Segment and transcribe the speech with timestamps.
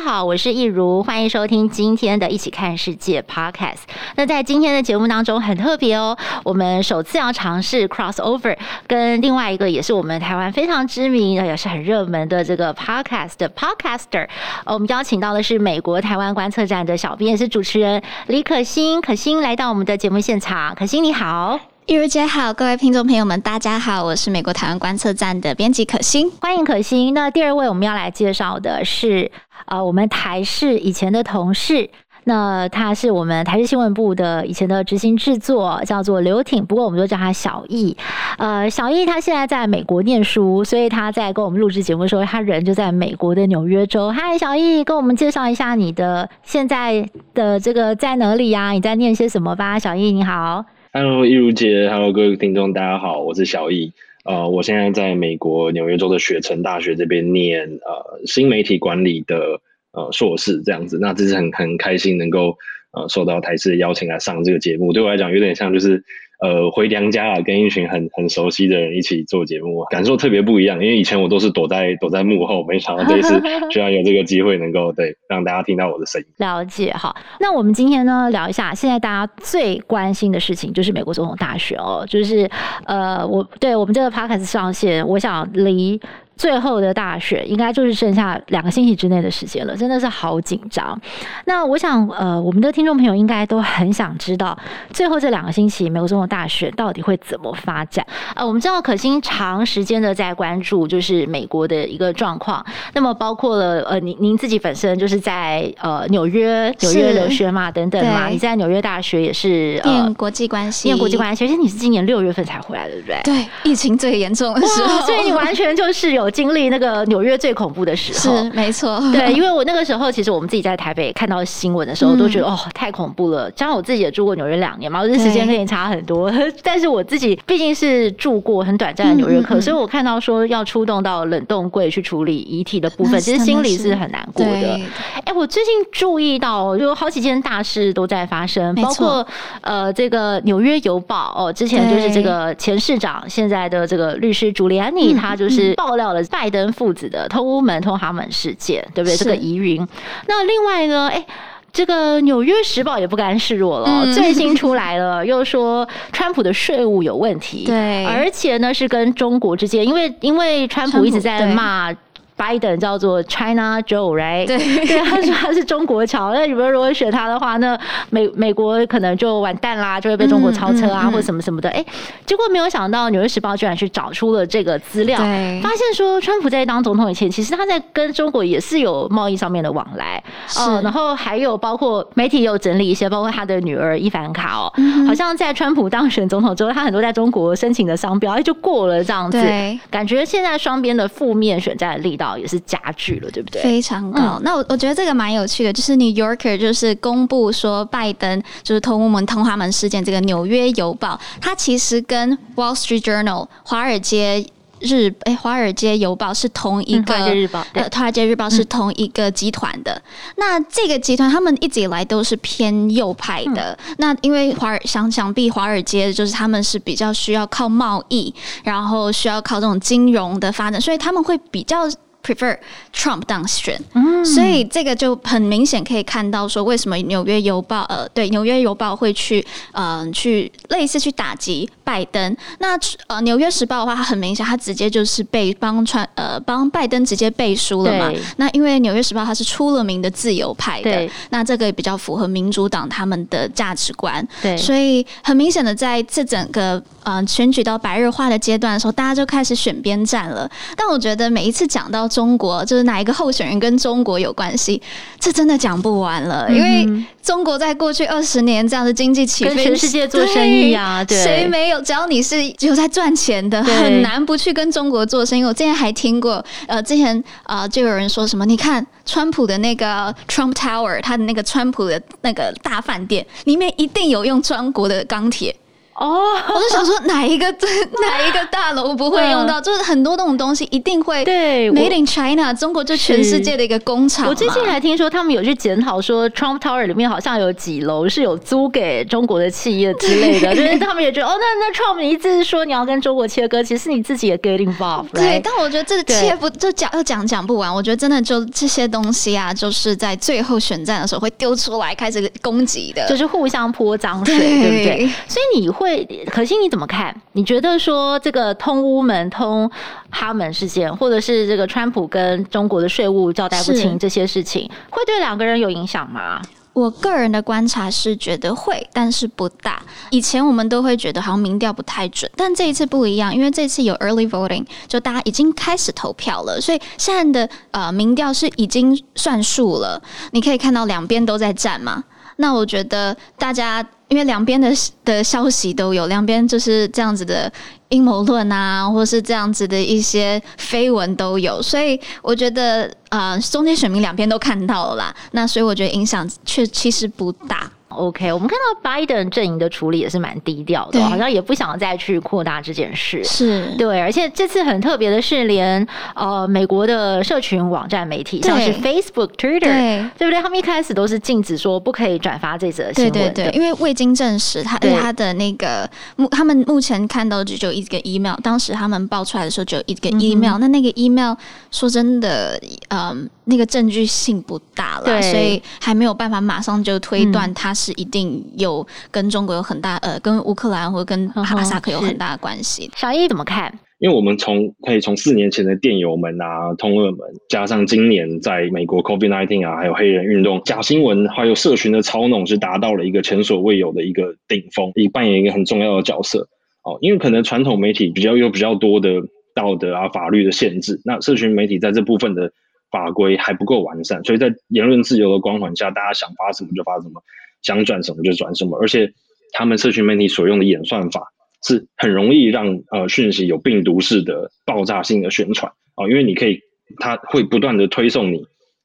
[0.00, 3.80] 家好，我是易如，欢迎收听今天的《一起看世界》Podcast。
[4.16, 8.56] 那在今天的节目当中很特别哦，我们首次要尝试 crossover，
[8.86, 14.26] 跟另外一个也是我们台湾非常知名也是很热门的这个 Podcast 的 Podcaster。
[14.64, 20.74] 我们邀请到的是美国台湾观测站的小编，也是主持人李可欣，可欣来到我们的节目现场。
[20.74, 21.60] 可欣你好。
[21.86, 27.12] 益如姐好，各位听众朋友们，大家好，我是美国台湾观测站的编辑可欣，欢迎可欣。
[27.12, 29.28] 那第二位我们要来介绍的是，
[29.70, 31.88] 呃，我们台视以前的同事，
[32.24, 37.96] 那他是我们台视新闻部的以前的执行制作，叫做刘挺，不过我们都叫他小易。
[38.38, 44.10] 呃，小易他现在在美国念书，所以他在跟我们录制节目的时候，他人就在美国的纽约州。
[44.10, 48.72] 嗨，小易，跟我们介绍一下你的现在的这个在哪里呀？
[48.72, 49.78] 你在念些什么吧？
[49.78, 50.64] 小易你好。
[50.92, 53.92] Hello，易如姐，Hello，各位听众，大家好，我是小易。
[54.24, 59.60] 呃，我现在在美国纽约州的雪城大学这边念呃新媒体管理的
[59.92, 60.98] 呃硕士，这样子。
[61.00, 62.56] 那这是很很开心能够
[62.92, 66.04] 呃受到台视的邀请来上这个节目，对我来讲有点像就是。
[66.40, 70.82] 呃，回娘家啊，跟一群很很熟悉的人一起做节目，感受特别不一样。
[70.82, 76.26] 因为以前我都是躲在躲在幕后，没想到这一次 居然有这个机会能够对让大家听到我的声音。
[76.38, 82.48] 了解，好，那我们今天呢聊一下，现在大家最关心的事情就是美国总统大选哦，就是
[82.86, 86.00] 呃，我对我们这个 podcast 上线，我想离。
[86.40, 90.98] 最后的大选应该就是剩下两个星期之内的时间了，真的是好紧张。
[91.44, 94.58] 那我想，呃，我们的听众朋友应该都很想知道，
[94.90, 98.06] 最后这两个星期美国总统大选到底会怎么发展？
[98.34, 102.64] 呃，我们知道可心长时间的在关注，就是美国的一个状况。
[102.94, 113.20] 那么包括了，呃，您您自己本身就是在呃纽约纽约留学嘛，等等嘛，你在纽约大学也是念国际关系，念国际关系，而且你是今年六月份才回来的，对不对？
[113.24, 116.29] 对，疫情最严重的时候，所以你完全就是有。
[116.30, 119.00] 经历那个纽约最恐怖的时候，是没错。
[119.12, 123.50] 对，因为我那个时候，其实我们自己在台北看到新闻的时候，都觉得、嗯、哦，太恐怖了。
[123.52, 126.32] 加上我自己也住过纽约两年嘛，我这时间跟你差很多。
[126.62, 134.50] 但是我自己毕竟是住过很短暂的纽约客、嗯嗯嗯，所以我看到说要出动到冷冻柜去处理遗体的部分，其实心里是很难过的。
[134.50, 139.26] 哎、欸，我最近注意到，有好几件大事都在发生，包括
[139.60, 146.22] 呃，这个纽约邮报哦，之前就是这个前市长，现在的这个律师朱利安尼，他就是爆料了。
[146.24, 149.16] 拜登父子的通乌门、通哈门事件，对不对？
[149.16, 149.86] 这个疑云。
[150.26, 151.08] 那另外呢？
[151.08, 151.24] 哎，
[151.72, 157.64] 这个《纽约时报》也不甘示弱了，嗯，最新出来了，又说川普的税务有问题。
[157.64, 161.94] 对，而且呢是跟中国之间，因为因为川普一直在骂。
[162.40, 164.46] 拜登叫做 China Joe，right？
[164.46, 164.56] 对，
[164.86, 166.32] 对，他说他是中国桥。
[166.32, 167.78] 那你们如果选他的话，那
[168.08, 171.68] 美美国可能就完蛋啦，就会被中国超车啊，嗯嗯、或者什么什么的。
[171.68, 171.84] 哎，
[172.24, 180.22] 结果没有想到，《纽约时报》居然去找出了这个资料，发现说，川普在当总统以前，其实他在跟中国也是有贸易上面的往来。
[180.46, 189.38] 是、呃，然后还有包括媒体有整理一些，包括他的女儿伊凡卡哦、嗯，好像在川普当选总统之后，他很多在中国申请的商标，哎，就过了这样子。
[189.38, 192.29] 对，感觉现在双边的负面选战的力道。
[192.36, 193.62] 也是加剧了，对不对？
[193.62, 194.20] 非常高。
[194.38, 204.44] 嗯、那我我觉得这个蛮有趣的，就是《New Yorker》就是公布说拜登就是通我们通华门事件，这个《纽约邮报》它其实跟《Wall Street Journal》华尔街
[204.80, 209.92] 日哎华尔街邮报是同一个，嗯、华尔街日报对，华尔街日报是同一个集团的。
[209.92, 210.02] 嗯、
[210.38, 213.78] 那这个集团他们一直以来都是偏右派的。
[213.86, 221.86] 嗯、那因为华尔想想必华尔街就是他们是比较需要靠贸易，然后需要靠这种金融的发展，所以他们会比较。
[222.22, 222.56] Prefer
[222.94, 232.36] Trump 当选，嗯，所以这个就很明显可以看到说，为什么纽约邮报呃，对纽约邮报会去嗯、呃、去类似去打击拜登。
[232.58, 238.12] 那呃纽约时报的话，它很明显，它直接就是被帮川呃帮拜登直接背书了嘛。
[238.36, 244.26] 那因为纽约时报它是出了名的自由派的，那这个也比较符合民主党他们的价值观。
[244.42, 250.48] 对，所以很明显的在这整个呃选举到白热化的阶段的时候，大家就开始选边站了。
[250.76, 254.82] 但我觉得每一次讲到中国，就是哪一个候选人跟中国有关系，
[255.18, 256.46] 这真的讲不完了。
[256.48, 261.80] 嗯、因为中国在过去二十年这样的经济起飞，跟全世界做生意啊，对，谁没有？
[261.80, 265.44] 只要你是有在赚钱的，很难不去跟中国做生意。
[265.44, 275.54] 我之前还听过，呃，之前啊、呃，就有人说什么，你看川普的那个 Trump Tower，他的那个川普的那个大饭店里面一定有用中国的钢铁。
[276.00, 279.60] 哦，我就想说 哪一个哪一个大楼不会用到？
[279.60, 284.26] 就是很多那种东西一定会对 Made in China，中国就全世界的一个工厂。
[284.26, 295.10] 我最近还听说他们有去检讨，说 Trump Tower 里面好像有几楼是有租给中国的企业之类的， 就是他们也觉得哦，那那 Trump 你一直说你要跟中国切割，其实你自己也 get involved。
[295.12, 297.72] 对，但我觉得这个切不就讲要讲讲不完。
[297.72, 305.10] 我觉得真的就这些东西啊，就是在最后选战的时候会丢出来开始攻击的，就是互相泼脏水，对不对？
[305.28, 305.89] 所以你会。
[306.30, 307.14] 可心，你怎么看？
[307.32, 309.70] 你觉得说这个通乌门、通
[310.10, 316.40] 哈门事件，或者是这个川普跟中国的税务交代不清这些事情，会对两个人有影响吗？
[316.72, 319.82] 我个人的观察是觉得会，但是不大。
[320.10, 330.00] 以前我们都会觉得好像民调不太准，但这一次不一样，因为这次有 early voting，就大家已经开始投票了，所以现在的呃民调是已经算数了。
[330.30, 332.04] 你可以看到两边都在战嘛。
[332.40, 333.86] 那我觉得大家。
[334.10, 334.68] 因为两边的
[335.04, 337.48] 的消息都有，两边就是这样子的
[337.90, 347.70] 阴谋论啊，或是这样子的一些绯闻都有，所以我觉得呃，中间选民两边都看到了啦，那所以我觉得影响却其实不大。
[347.90, 353.22] OK，我们看到拜登阵营的处理也是蛮低调的，好像也不想再去扩大这件事。
[353.24, 360.40] 是对，而且这次很特别的是连，连呃美国的社群网站媒体，像是 Facebook、Twitter，对，对不对？
[360.40, 363.12] 他们一开始都是禁止说不可以转发这则新闻。
[363.12, 371.34] 对对对，因为未经证实，他对他的那个目，他们目前看到只有一个 email，当时他们爆出来的时候只有一个 email，嗯、那那个 email
[371.70, 373.28] 说真的，嗯。
[373.50, 382.90] 那个证据性不大了，所以还没有办法马上就推断他是一定有跟中国有很大、嗯、呃，跟乌克兰或跟哈萨克有很大的关系。
[382.96, 383.76] 小易怎么看？
[383.98, 387.18] 因为我们从可以从四年前的电邮门啊、通俄门，
[387.50, 396.48] 加上今年在美国 COVID-19 啊，还有黑人运动、假新闻，还有社群的操弄，是达到了一个前所未有的一个顶峰，也扮演一个很重要的角色。
[396.82, 399.20] 哦，因为可能传统媒体比较有比较多的
[399.54, 402.50] 道德啊、法律的限制，那社群媒体在这部分的。
[402.90, 407.22] 法规还不够完善，所以在言论自由的光环下，大家想发什么就发什么，
[407.62, 408.76] 想转什么就转什么。
[408.80, 409.12] 而且，
[409.52, 411.32] 他们社群媒体所用的演算法
[411.64, 416.60] 是很容易让呃讯息有病毒式的爆炸性的宣传啊，因为你可以，
[416.98, 418.44] 他会不断的推送你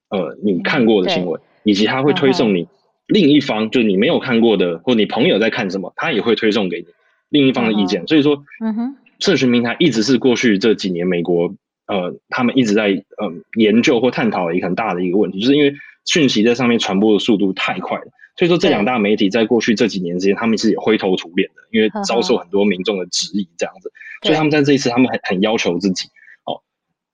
[0.10, 2.68] 呃你看过的新闻，以及他会推送你
[3.08, 6.88] 另一方就是你没有看过的，或你朋友在看什么，他也会推送给你
[7.30, 8.06] 另一方的意见。
[8.08, 11.54] 所以说，嗯哼，社群平台一直是过去这几年美国。
[11.88, 15.74] 呃，他们一直在呃研究或探讨一个很大的一个问题，就是因为
[16.06, 18.06] 讯息在上面传播的速度太快了，
[18.38, 23.92] 所以说这两大媒体在过去这几年之间，他们是也灰头土脸的，因为遭受很多民众的质疑这样子，
[24.24, 26.08] 所以他们在这一次他们很很要求自己
[26.46, 26.62] 哦，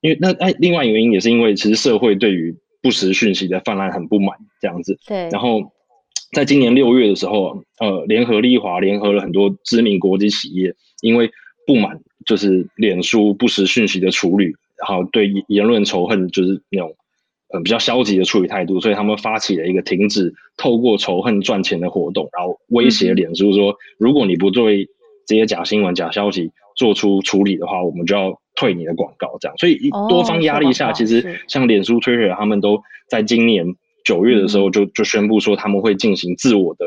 [0.01, 5.71] 因为那哎另外一个原因也是因为其实社会对于不实讯息的泛滥很不满这样子，对，然后
[6.33, 11.29] 在今年六月的时候，呃，联合利华联合了很多知名国际企业，因为
[11.67, 14.53] 不满就是脸书不实讯息的处理。
[14.87, 16.95] 然后对言论仇恨就是那种
[17.53, 24.87] 呃比较消极的处理态度，所以他们发起了一个停止透过仇恨赚钱的活动，然后威胁脸书说，如果你不对
[25.27, 29.37] 这些假新闻、假消息做出处理的话，我们就要退你的广告。
[29.39, 33.65] 这样，所以多方压力下，其实像脸书、Twitter 他们都在今年
[34.03, 36.85] 九月的时候就就宣布说他们会进行自我的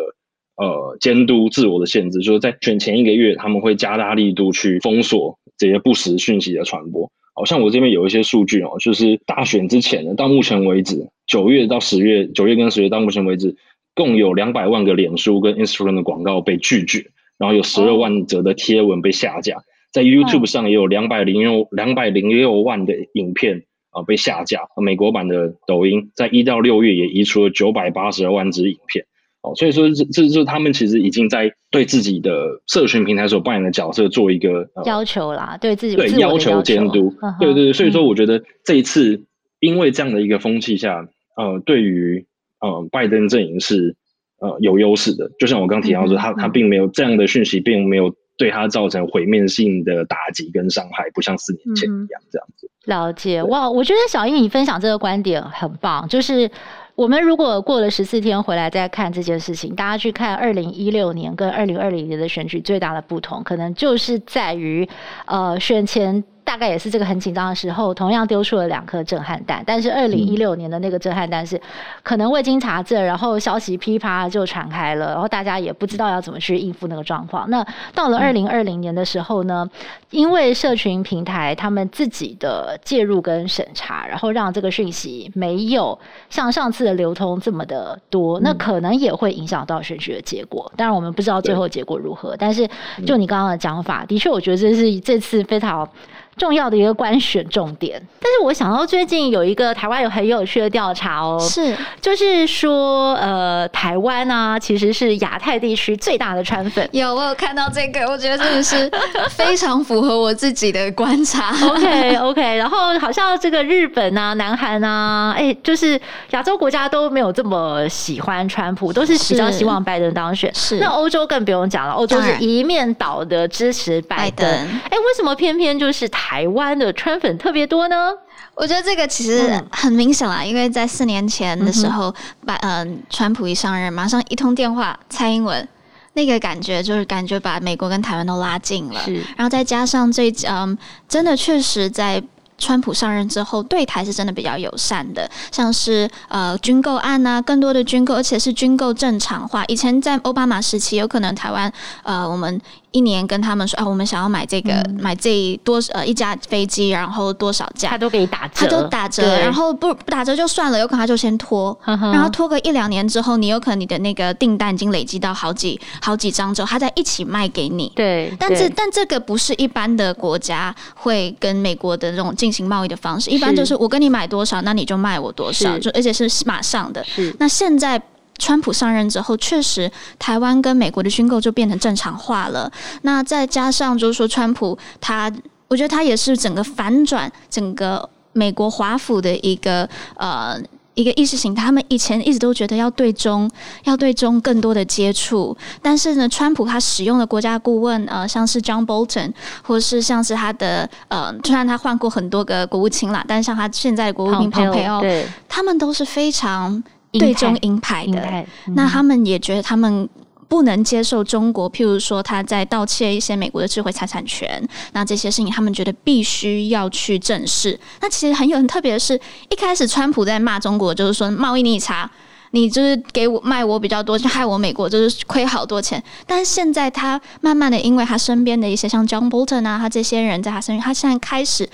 [0.57, 7.11] 呃监督、自我的限制，就是在选前一个月，他们会加大力度去封锁这些不实讯息的传播。
[7.35, 13.57] 好像我这边有一些数据哦，就是大选之前呢，到目前为止，九月到十月，九月跟十月到目前为止，
[13.95, 19.57] 共有两百万个脸书跟 Instagram 的广告被拒绝，然后有十二万则的贴文被下架，
[19.93, 29.07] 在 YouTube 上也有两百零六两百零六万的影片啊被下架，美国版的抖音在一到六月也移除了九百八十二万支影片。
[29.45, 32.33] 哦，所以说这这这他们其实已经在对自己的
[32.67, 39.23] 社群平台所扮演的角色做一个、呃、要求啦，对自己对要求监督，对对，所以说我觉得这一次
[39.61, 42.25] 因为这样的一个风气下，呃，对于
[42.61, 43.95] 呃拜登阵营是
[44.41, 52.71] 呃有优势的，就像我刚提到说，他他并没有这样的讯息，并没有对他造成毁灭性的打击跟伤害，不像四年前一样这样子。
[52.87, 56.51] 了解哇，我觉得小英你分享这个观点很棒，就是。
[56.95, 64.89] 我们如果过了十四天回来再看这件事情，大家去看二零一六年跟二零二零年的选举最大的不同，可能就是在于，
[65.27, 69.63] 呃，选前大概也是这个很紧张的时候，同样丢出了两颗震撼弹。
[69.67, 71.61] 但是二零一六年的那个震撼弹是
[72.03, 77.49] 可能未经查证，然后消息噼啪就传开了，然后大家也不知道要怎么去应付那个状况。
[77.49, 79.69] 那到了二零二零年的时候呢，
[80.11, 85.99] 因为社群平台他们自己的介入跟审查，然后让这个讯息没有
[86.29, 90.71] 像上次的流通这么的多，那可能也会影响到选举的结果。
[90.77, 92.69] 当然我们不知道最后结果如何，但是
[93.07, 95.89] 就你刚刚的讲法，的确我觉得这是这次非常。
[96.37, 106.89] 重要的一个官选重点，但是我想到最近有一个台湾有很有趣的调查哦，是，就是说，呃，台湾啊，其实是亚太地区最大的川粉。
[106.93, 108.91] 有，我有看到这个，我觉得真的是
[109.31, 111.55] 非常符合我自己的观察。
[111.69, 116.01] OK OK，然后好像这个日本啊、南韩啊，哎、欸，就是
[116.31, 120.53] 亚洲国家都没有这么喜欢川普，都是比较希望拜登当选。
[120.53, 124.49] 是，那欧洲更不用讲了，欧洲是一面倒的支持拜登。
[124.49, 126.24] 哎、欸，为什么偏偏就是他？
[126.27, 128.11] 台湾的川粉特别多呢？
[128.55, 132.15] 我觉得这个其实很明显啦，因为在四年前的时候，
[132.47, 135.69] 把、嗯、呃川普一上任，马上一通电话，蔡英文
[136.15, 138.99] 那个感觉就是感觉把美国跟台湾都拉近了，
[139.37, 142.23] 然后再加上这嗯，真的确实在。
[142.57, 149.65] 川普上任之后，对台是真的比较友善的，像是呃军购案啊，更多的军购，而且是军购正常化。
[149.67, 151.71] 以前在奥巴马时期，有可能台湾
[152.05, 152.59] 呃我们
[152.95, 167.93] 一年跟他们说啊，我们想要买这个、嗯、买这多呃一架飞机，然后多少架，他都给你打折，他都打折，然后不不打折就算了，有可能他就先拖，呵呵然后拖个一两年之后，你有可能你的那个订单已经累积到好几好几张之后，他再一起卖给你。
[167.97, 172.33] 对，但这但这个不是一般的国家会跟美国的这种。
[172.35, 177.03] 进行贸易的方式，一般就是我跟你买多少，那你就卖我多少，就而且是马上的。
[177.05, 177.35] 是。
[177.39, 177.99] 那现在
[178.39, 182.71] 川普上任之后，确实台湾跟美国的军购就变成正常化了。
[183.03, 185.33] 那再加上就是说，川普他，
[185.69, 190.61] 我觉得他也是整个反转整个美国华府的一个呃。
[190.97, 193.51] 一个意识形态，他们以前一直都觉得要对中，
[193.83, 199.33] 要对中更多的接触，但是呢，川普他使用的国家顾问，呃，像是 John Bolton，
[199.65, 206.81] 或是像是他的，呃，虽然他换过很多个国务卿啦，但是像他现在的国务卿蓬佩奥，对，他们都是非常
[207.19, 208.21] 对中鹰派的，
[208.67, 210.09] 嗯，那他们也觉得他们。
[210.47, 217.77] 不能接受中国，譬如说他在盗窃一些美国的智慧财产权，那这些事情他们觉得必须要去正视。
[218.01, 219.19] 那其实很有很特别的是，
[219.49, 222.09] 一开始川普在骂中国，就是说贸易逆差，
[222.51, 226.01] 你就是给我卖我比较多，就害我美国就是亏好多钱。
[226.25, 231.69] 但是现在他慢慢的，因为他身边的一些像 John Bolton 啊，他这些人在他身边，他现在开始。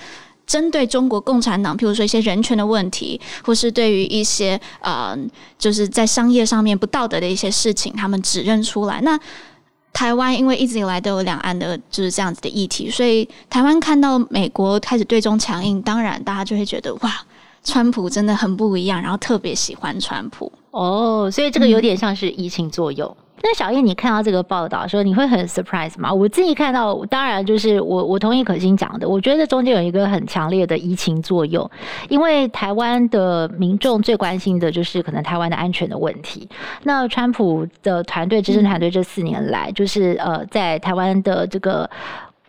[0.50, 5.16] 针对中国共产党，譬如说一些人权的问题，或是对于一些呃，
[5.56, 9.00] 就是在商业上面不道德的一些事情，他们指认出来。
[9.02, 9.16] 那
[9.92, 17.12] 台湾因为一直以来都有两岸的就是这样子的议题，所以台湾看到美国开始对中强硬，当然大家就会觉得哇，
[17.62, 23.16] 川普真的很不一样，然后特别喜欢川普哦，所以这个有点像是移情作用。
[23.42, 26.12] 那小燕，你看到这个报道说你会很 surprise 吗？
[26.12, 31.68] 我自己看到，当然就是我我同意可心讲的，我觉得中间有一个很强烈的移情作用，
[32.08, 36.48] 因为台湾的民众最关心的就是可能台湾的安全的问题。
[36.82, 41.88] 那川普的团队执政团队这四年来，就是呃在台湾的这个。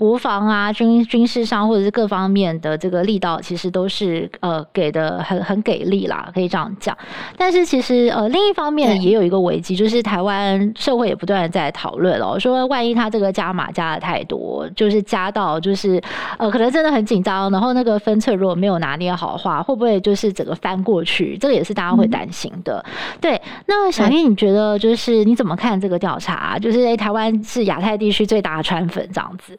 [0.01, 6.97] 国防啊，军军事上或者是各方面的这个力道，其实都是呃给的很很给力啦，可以这样讲。
[7.37, 16.01] 但是其实呃另一方面也有一个危机，就是台湾社会也不断的在讨论哦，说万一他这个加码加的太多，就是加到就是
[16.39, 21.37] 呃可能真的很紧张，然后那个分寸如果没有拿捏好的话，会不会就是整个翻过去？
[21.37, 22.83] 这个也是大家会担心的。
[22.87, 26.57] 嗯、对，那小叶你觉得就是你怎么看这个调查、啊？
[26.57, 29.55] 就是诶台湾是亚太地区最大的川粉这样子。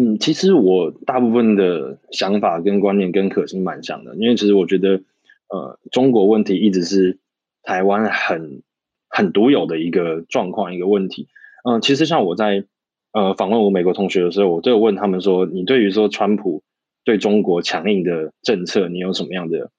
[0.00, 5.02] 嗯，其实我大部分的想法跟观念跟可心蛮像的，因为其实我觉得，
[5.48, 7.18] 呃，中国问题一直是
[7.62, 8.62] 台湾很
[9.10, 11.28] 很独有的一个状况，一个问题。
[11.64, 12.64] 嗯、其实像我在
[13.12, 16.62] 呃访问我美国同学的时候，我都有问他们说，你对于说川普
[17.04, 19.70] 对中国强硬的政策，你有什么样的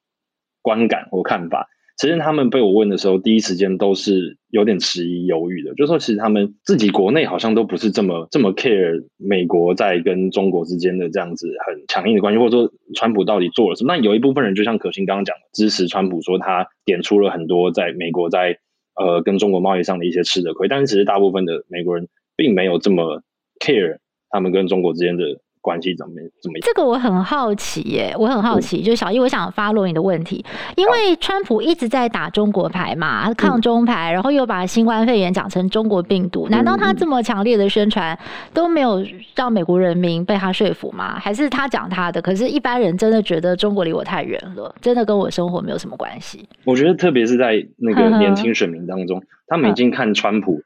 [0.61, 1.67] 观感或看法？
[1.97, 13.95] 其实他们被我问的时候，第一时间都是有点迟疑犹豫的，就说其实他们自己国内好像都不是这么这么 care 美国在跟中国之间的这样子很强硬的关系，或者说川普到底做了什么。
[13.95, 18.57] 那有一部分人就像可心刚刚讲的，支持川普，说他点出了很多在美国在
[18.95, 23.21] 呃跟中国贸易上的一些吃的亏，但是其实大部分的美国人并没有这么
[23.59, 23.97] care
[24.29, 25.23] 他们跟中国之间的
[25.61, 26.61] 关系怎么怎么样？
[26.63, 30.43] 这个我很好奇耶，我很好奇，嗯、就小易，我想 follow 你的问题，
[30.75, 38.17] 因为川普一直在打中国牌嘛，抗中牌，然后又把新冠肺炎讲成中国病毒，难道他这么强烈的宣传
[38.53, 41.19] 都没有让美国人民被他说服吗？
[41.19, 46.47] 还是他讲他的，可是一般人真的觉得中国离我太远了，真的跟我生活没有什么关系？
[46.65, 50.61] 我觉得特别是在那个年轻选民当中，他们已经看川普。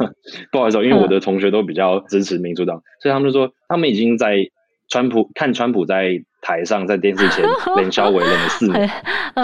[0.50, 4.48] 不好意思，因为我的同学都比较支持民主党，所以他们就说他们已经在
[4.88, 7.44] 川普看川普在台上在电视前
[7.76, 8.90] 连消围了四 年，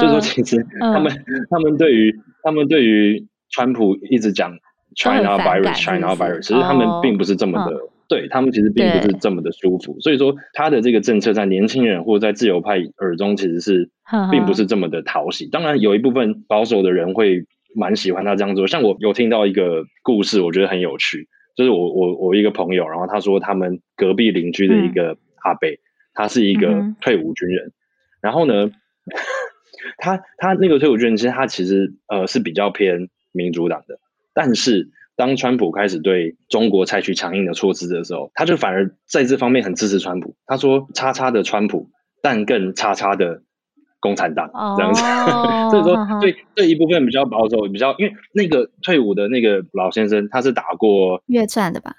[0.00, 1.12] 就说其实他们
[1.50, 4.58] 他们对于他们对于川普一直讲
[4.94, 7.76] China virus China virus，其实他们并不是这么的，
[8.08, 13.90] 对他们其实并不是这么的舒服，所以说他的这个政策在年轻人或者在自由派耳中其实是
[14.30, 15.46] 并不是这么的讨喜。
[15.50, 17.44] 当然有一部分保守的人会。
[17.76, 25.78] 蛮喜欢他这样做，像我有听到一个故事，我觉得很有趣，就是我我我一个朋友，然后他说他们隔壁邻居的一个阿伯，嗯、
[26.14, 27.73] 他是一个退伍军人，嗯、
[28.23, 28.71] 然后呢，
[29.99, 33.99] 他他那个退伍军人其实他其实呃是比较偏民主党的，
[34.33, 41.90] 但是当川普开始对中国采取强硬的措施的时候，他就反而在这方面很支持川普，他说叉叉的川普，
[42.23, 43.42] 但更叉叉的。
[44.00, 45.00] 共产党这样子，
[45.70, 51.92] 所以说对这一部分比较保守，比较因为那个退伍的那个老先生，他是打过越战的吧？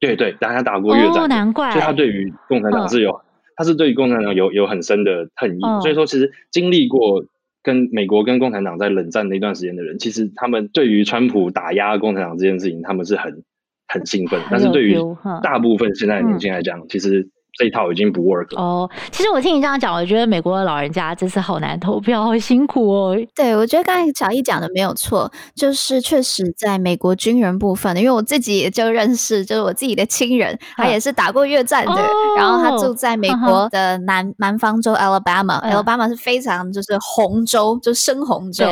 [0.00, 3.20] 对对，但他打过越战，难怪，所以他对于共产党是有，
[3.56, 5.60] 他是对于共产党有有很深的恨意。
[5.82, 7.24] 所以说，其实经历过
[7.62, 13.42] 跟美国跟共产党在冷战那段时间的人，其实他们对于川普打压共产党这件事情，他们是很
[13.88, 14.40] 很兴奋。
[14.50, 14.96] 但是对于
[15.42, 17.28] 大部分现在的年轻人来讲，其实。
[17.56, 18.90] 这一套已经不 work 了哦。
[19.10, 23.16] 其实我听你这样讲，我觉得美国的老人家真是好难投票，好辛苦哦。
[23.34, 38.66] 对，我觉得刚才小易讲的没有错，就是确实在美国军人部分，因为我自己也就认识，就是我自己的亲人，他也是打过越战的，哦、然后他住在美国的南、哦、南方州 Alabama，Alabama、嗯、是非常就是红州，就深红州。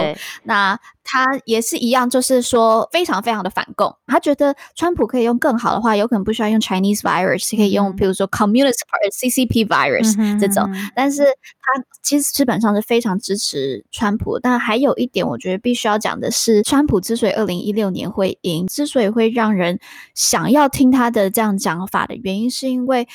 [0.45, 0.79] 那
[1.12, 3.95] 他也是一样，就是说非常非常的反共。
[4.07, 8.78] 他觉得川普可以用更好的话，有可能不需要用 Chinese virus，可以用比如说 Communist
[9.21, 10.66] CCP virus 这种。
[10.97, 14.38] 但是他其实基本上是非常支持川普。
[14.38, 19.78] 但还有一点，我觉得必须要讲的是，川普之所以二零一六年会赢，之所以会让人
[20.14, 23.07] 想要听他的这样讲法的原因，是因为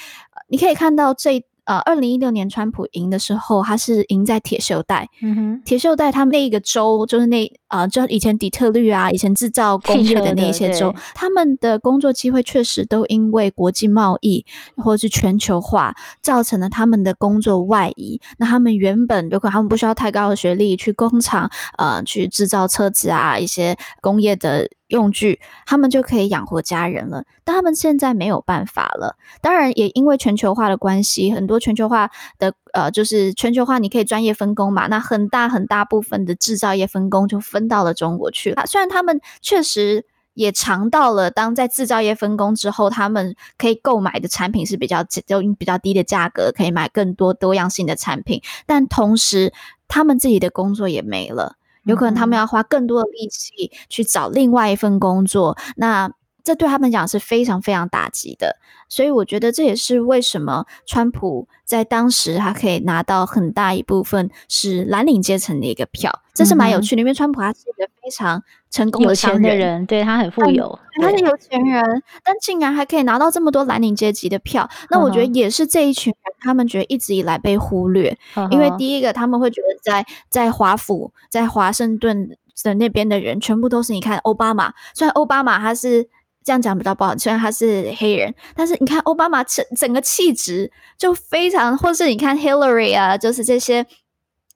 [0.49, 1.43] 你可以看到这。
[1.67, 5.09] 呃，二零一六年川普赢的时候，他是赢在铁锈带。
[5.21, 14.45] 嗯哼，铁锈带他们那一个州，就是那呃，就以前底特律啊，以前制造工业的那些州，他们的工作机会确实都因为国际贸易
[14.77, 18.21] 或者是全球化，造成了他们的工作外移。
[18.37, 24.69] 那他们原本有可能他们不需要太高的学历去工厂，呃，去制造车子啊，一些工业的。
[24.87, 27.25] 用具，他们就可以养活家人了。
[27.43, 29.17] 但他们现在没有办法了。
[29.41, 34.85] 当然，也因为全球化的关系，很多全球化的呃，就是全球化，你可以专业分工嘛。
[34.85, 38.67] 那很大很大部分的制造业分工就分到了中国去了。
[38.67, 48.43] 虽然他们确实也尝到了，当在制造业分工之后，他们可以购买的产品是比较就比较低的价格，可以买更多多样性的产品。
[48.67, 49.51] 但同时，
[49.87, 51.55] 他们自己的工作也没了。
[51.85, 56.11] 有可能他们要花更多的力气去找另外一份工作，那
[56.47, 58.55] 这对他们讲是非常非常打击的。
[58.89, 67.01] 所以我觉得这也是为什么川普在当时他可以拿到很大一部分是蓝领阶层的一个票，这是蛮有趣的。
[67.01, 71.83] 因为川普他是一个非常成功的商人，有钱的人，对，他很富有，他是有钱人，
[72.23, 78.17] 但竟然还可以拿到这么多蓝领阶级的票，那我觉得也是这一群人他们觉得一直以来被忽略，
[78.51, 82.29] 因为第一个他们会觉得在在华府在华盛顿
[82.63, 86.07] 的那边的人全部都是你看奥巴马，虽然奥巴马他是。
[86.47, 93.85] 这样讲比较不好，虽然他是黑人，但是你看奥巴马整整个气质就非常，或是你看 Hillary 啊，就是这些。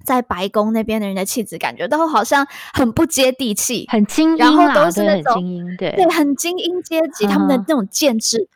[0.03, 8.47] 在白宫那边的人的气质，感觉都好像很不接地气，很精英，然后都是那种精英，对对，很精英阶级，他们的那种建制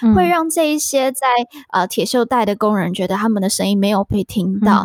[0.00, 1.26] 派，会让这一些在
[1.70, 4.84] 呃铁锈带的工人觉得他们的声音没有被听到。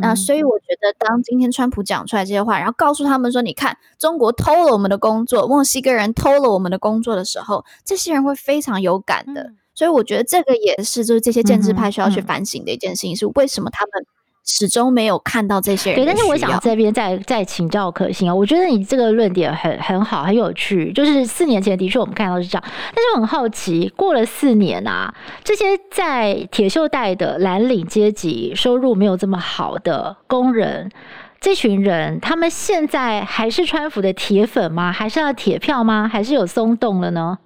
[0.00, 14.06] 那所以我觉得，当今天川普讲出来这些话，然后告诉他们说：“你看，中国偷了我们的工作，墨西哥人偷了我们的工作的时候，这些人会非常有感的。”所以我觉得这个也是，就是这些建制派需要去反省的一件事情，是为什么他们。
[14.46, 16.00] 始终没有看到这些人。
[16.00, 20.92] 对，但是我想这边再再请教可心啊，我觉得你这个论点很很好，很有趣。
[20.92, 30.90] 就是四年前的确我们看到是这样，但是我很好奇，过了四年啊，这些在铁锈带的蓝领阶级、收入没有这么好的工人，
[31.40, 34.92] 这群人，他们现在还是川普的铁粉吗？
[34.92, 36.08] 还是要铁票吗？
[36.10, 37.38] 还是有松动了呢？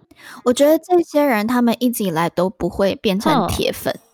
[0.44, 3.90] 我觉得这些人他们一直以来都不会变成铁粉。
[3.90, 4.09] 哦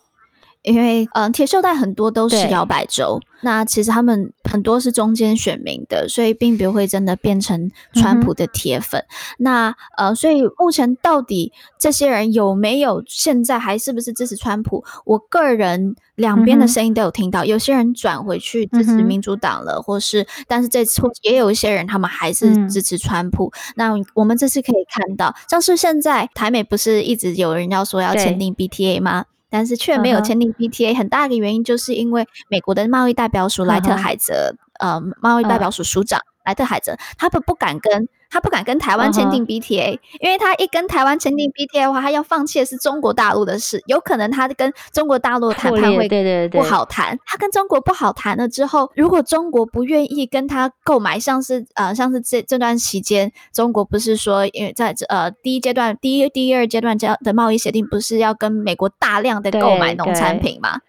[0.67, 8.99] 因为嗯，铁锈带很多都是摇摆州，那其实他们很多是中间选民的，所以并不会真的变成川普的铁粉。
[8.99, 14.83] 嗯、那呃，所以目前到底这些人有没有现在还是不是支持川普？
[15.05, 23.45] 我个人两边的声音都有听到，嗯、有些人转回去支持民主党了，嗯、或是但是这次也有一些人他们还是支持川普。
[23.55, 29.23] 嗯、那我们这次可以看到，像是现在台美不是一直有人要说要签订 BTA 吗？
[29.49, 38.07] 但是却没有签订 PTA，很大一个原因就是因为美国的贸易代表署莱特海泽，呃，贸易代表署署长莱特海泽，他们不敢跟。
[38.29, 39.99] 他不敢跟台湾签订 BTA，、uh huh.
[40.19, 47.17] 因为他一跟台湾签订 BTA 的话，他要放弃的是中国大陆的事，有可能他跟中国大陆谈判会不好谈。
[47.25, 60.81] 他跟中国不好谈了之后，如果中国不愿意跟他购买，像是呃像是这这段期间，中国不是说因为在呃第一阶段、第一、第二阶段这样的贸易协定，不是要跟美国大量的购买农产品吗？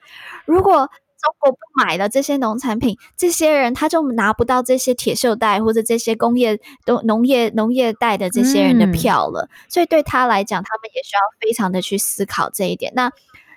[0.45, 12.93] 如果中国不买了这些农产品，这些人他就拿不到这些铁锈带或者这些工业都农业农业带的这些人的票了，嗯、所以对他来讲，他们也需要非常的去思考这一点。
[12.95, 13.11] 那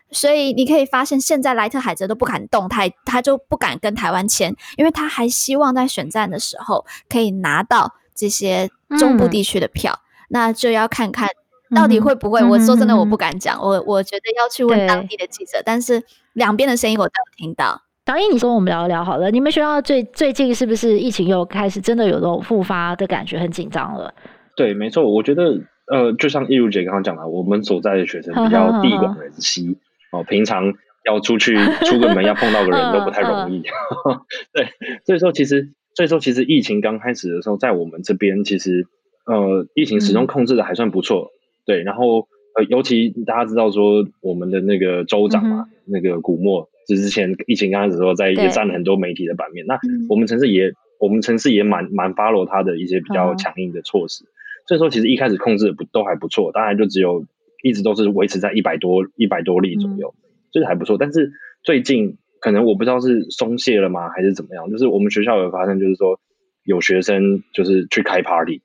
[0.09, 8.69] 所以你可以发现，现在莱特海泽都不敢动态，他就不敢跟台湾签，因为他还希望在选战的时候可以拿到这些
[8.99, 9.93] 中部地区的票。
[9.93, 11.29] 嗯、那就要看看
[11.75, 12.39] 到底会不会。
[12.41, 16.01] 嗯、我说真的，我不敢讲，我我觉得要去问当地的记者，但是。
[16.35, 17.81] 两边的声音我都有听到。
[18.05, 19.29] 导演，你跟我们聊一聊好了。
[19.31, 24.13] 你们学校最最近是不是疫情又开始真的有这种复发的感觉，很紧张了？
[24.55, 25.03] 对，没错。
[25.03, 29.77] 我觉得，呃，就像易如姐刚刚讲的，我们所在的学生比较地广人稀
[30.13, 33.61] 哦，平常要出去出个门要碰到个人都不太容易。
[34.55, 34.67] 对，
[35.05, 38.87] 所以说其实，所以说其实疫情刚开始的时候，在我们这边其实，
[39.25, 41.29] 呃，疫情始终控制的还算不错。
[41.71, 42.27] 嗯、对，然后。
[42.53, 49.65] 呃，尤其大家知道说，我们的那个州长嘛，嗯、那个古默，就之前疫情刚开始的时候，在也占了很多媒体的版面。
[49.65, 49.79] 那
[50.09, 54.25] 我们城市也，我们城市也蛮蛮 follow 他的一些比较强硬的措施。
[54.25, 54.27] 嗯、
[54.67, 57.23] 所以说，其实一开始控制的不都还不错，当然就只有
[57.63, 60.13] 一直都是维持在一百多一百多例左右，
[60.51, 60.97] 就是还不错。
[60.97, 61.31] 但是
[61.63, 66.19] 最近可能我不知道是松懈了吗，还是怎么样，就是我们学校有发生，就是说
[66.65, 68.61] 有学生就是去开 party。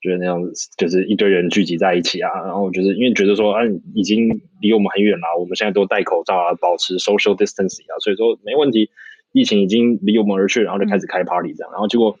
[0.00, 3.62] 觉得那样子就是一堆人聚集在一起啊，然后就是因为觉得说啊，
[3.94, 4.28] 已经
[4.60, 8.90] 离我们很远了，我们现在都戴口罩啊，保持 social distancing 啊，所以说没问题，
[9.32, 12.16] 疫情已经离我们而去，然后就开始开 party 这样，然后结果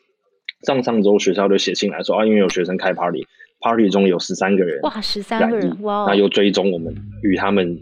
[0.66, 7.78] 上上周学校就写信来说啊，因为有学生开 party，party 中有十三个人，哇，十三个人，哇，那又追踪我们与他们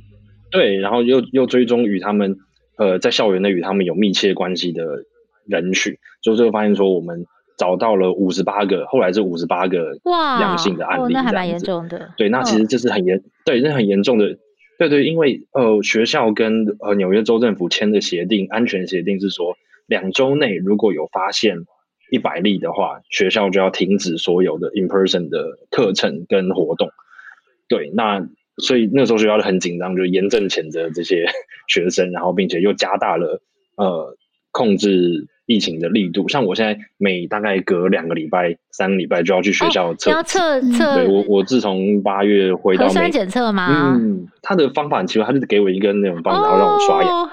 [0.50, 2.36] 对，然后又又追踪与他们
[2.76, 5.04] 呃在校园内与他们有密切关系的
[5.46, 7.24] 人群，就最后发现说我们。
[7.56, 12.12] 找到了五十八个，后来是五十八个阳性的案例，哇，哦，那还蛮严重的。
[12.16, 14.38] 对，那其实这是很严，哦，对，这是很严重的。
[14.78, 21.60] 对对，因为呃，学校跟呃纽约州政府签的协定，安全协定是说，两周内如果有发现
[22.10, 26.90] 一百例的话，学校就要停止所有的 in person 的课程跟活动。
[27.68, 31.26] 对，那所以那时候学校就很紧张，就严正谴责这些
[31.68, 33.40] 学生，然后并且又加大了
[33.76, 34.14] 呃
[34.50, 35.26] 控制。
[35.46, 40.96] 疫情的力度，像我现在每大概隔两个礼拜、三个礼拜就要去学校测，要测测。
[40.96, 43.96] 对，我我自从八月回到美国，核酸检测吗？
[43.98, 47.10] 嗯，他的方法其实他就是给我一根那种棒子，然后让我刷牙。
[47.10, 47.30] 哦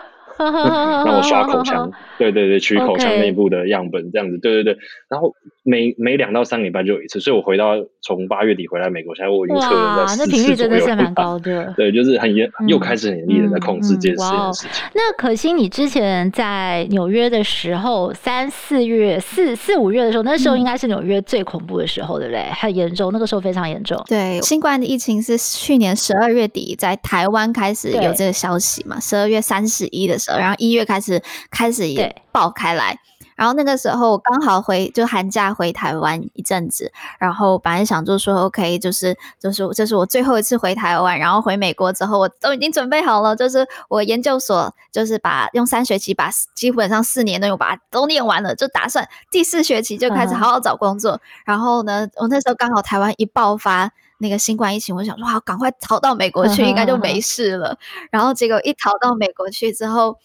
[0.51, 4.77] 让我刷口腔， 对对对，取口腔内部的样本这样子，对对对。
[5.09, 10.39] 然后每每两到三个礼拜就有一次，所以我回到从八月底回来美国，现在我已经测了在四次左右。
[10.39, 11.73] 哇，那频率真的是蛮高的。
[11.77, 14.69] 对，就是很严，又开始很严厉的在控制这件事情。
[14.93, 22.43] 那可欣，你之前在纽约的时候，三四月、四四五月的时候，那时候应该是纽约最恐怖的时候，对不对？
[22.53, 24.01] 很严重，那个时候非常严重。
[24.07, 28.99] 对，新冠的疫情是去年十二月底在台湾开始有这个消息嘛？
[28.99, 30.32] 十二月三十一的时候。
[30.37, 32.97] 然后一月开始开始也爆开来，
[33.35, 51.13] 然后那个时候我刚好回就寒假回台湾一阵子，然后本来想就说 OK，就是就是这是我最后一次回台湾，然后回美国之后我都已经准备好了，就是我研究所就是把用三学期把基本上四年内容把都念完了，就打算第四学期就开始好好找工作。
[51.13, 53.91] 嗯、然后呢，我那时候刚好台湾一爆发。
[54.19, 57.77] 那个新冠疫情，我想说好，赶快逃到美国去，应该就没事了。
[58.11, 60.17] 然后结果一逃到美国去之后，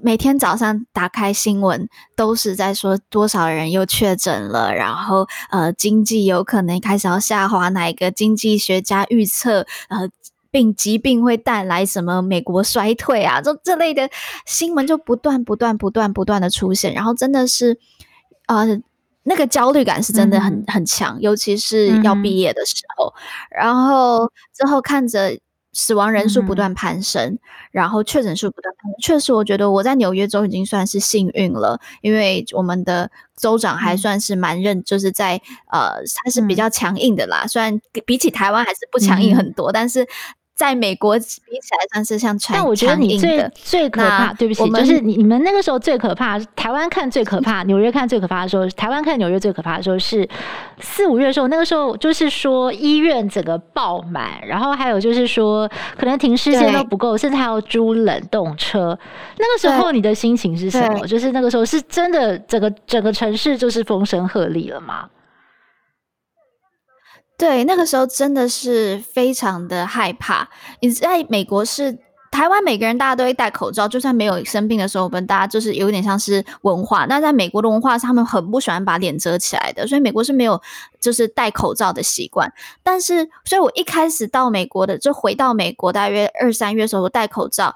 [0.00, 10.08] 每天早上打开新闻都是在说多少人又确诊了，然后呃经济有可能开始要下滑，哪一个经济学家预测呃
[10.50, 14.08] 病疾病会带来什么美国衰退啊，就这类的
[14.44, 17.78] 新闻就不断不断不断不断的出现，然后真的是
[18.46, 18.80] 呃。
[19.26, 23.12] 那个焦虑感是真的很、嗯、很强，尤其是要毕业的时候，
[23.50, 25.38] 嗯、然后之后看着。
[25.78, 27.38] 死亡人数不断攀升，嗯、
[27.70, 28.98] 然后确诊数不断攀升。
[29.02, 35.38] 确实，我觉得我在纽约州已经算是幸运了，因为我们的州长还算是蛮认，嗯、就是在
[35.70, 37.42] 呃，他是比较强硬的啦。
[37.44, 40.06] 嗯、虽然比起台湾还是不强硬很多，嗯、但是。
[40.56, 41.38] 在美国比起
[41.72, 50.26] 来算是像传，但我觉得你最最可怕，对不起，就是你你们那个时候最可怕，台湾看最可怕， 纽约看最可怕的时候，台湾看纽约最可怕的时候是
[50.80, 58.98] 四五月的时候，那个时候就是说医院整个爆满，然后还有就是说可能停尸间都不够，甚至还要租冷冻车。
[59.38, 61.06] 那个时候你的心情是什么？
[61.06, 65.04] 就是那个时候是真的整个整个城市就是风声鹤唳了吗？
[67.38, 70.48] 对，那个时候真的是非常的害怕。
[70.80, 71.98] 你在美国是
[72.30, 77.04] 台湾，每个人大家都会戴口罩，就算没有生病的时候，我们大家就是有点像是文化。
[77.06, 80.60] 那在美国的文化他们很不喜欢把脸遮起来的，所以美国是没有
[80.98, 82.50] 就是戴口罩的习惯。
[82.82, 87.74] 但是，所以我一开始到美国的，就回到美国大约二三月的时候，戴口罩。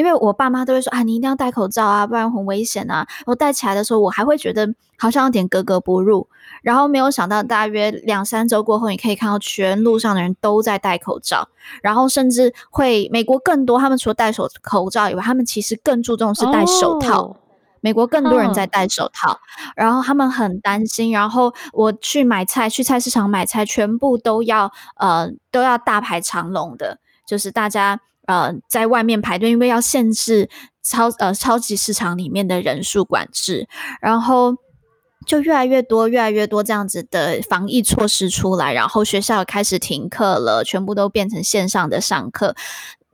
[0.00, 3.06] 因为我爸妈都会说啊，你一定要戴口罩啊，不然很危险啊。
[3.26, 6.26] 我戴起来的时候，我还会觉得好像有点格格不入。
[6.62, 11.46] 然后没有想到，大约两三周过后，你可以看到全路上的人都在戴口罩，
[11.82, 17.20] 然后甚至会美国更多，他们除了戴手口罩以外，他们其实更注重是戴手套。
[17.20, 17.36] Oh.
[17.82, 19.38] 美国更多人在戴手套，
[19.76, 21.12] 然后他们很担心。
[21.12, 28.00] 然后我去买菜，去菜市场买菜，全部都要呃都要大排长龙的，就是大家。
[28.30, 30.48] 呃，在外面排队，因为要限制
[30.84, 33.68] 超呃超级市场里面的人数管制，
[34.00, 34.54] 然后
[35.26, 42.54] 就越来越多、越来越多这样子的防疫措施出来，然后学校开始停课了，全部都变成线上的上课。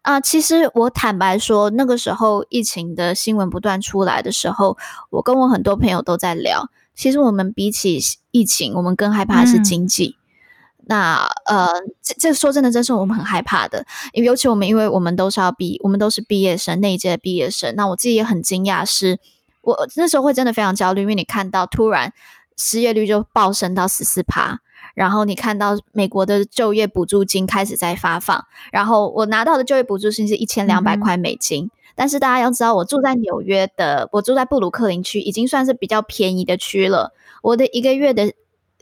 [0.03, 4.77] 啊、呃，其实我坦白说，那个时候疫情的新闻不断出来的时候，
[5.09, 7.99] 我跟我很多朋友都在聊，其实我们比起
[8.33, 10.17] 疫情，我们更害怕的是经济。
[10.19, 10.26] 嗯
[10.89, 11.67] 那呃，
[12.01, 17.75] 这这说真的，真是我们很害怕的，因为尤其我们，因为我们都是要毕，我们都是毕业生，那一届的毕业生。
[17.75, 19.19] 那我自己也很惊讶，是
[19.63, 22.13] 我那时候会真的非常焦虑，因为你看到突然
[22.57, 24.61] 失业率就暴升到十四趴，
[24.95, 38.33] 然后你看到美国的就业补助金开始在发放，然后我拿到的就业补助金是一千两百块美金，嗯、但是大家要知道，我住在纽约的，我住在布鲁克林区，已经算是比较便宜的区了，我的一个月的。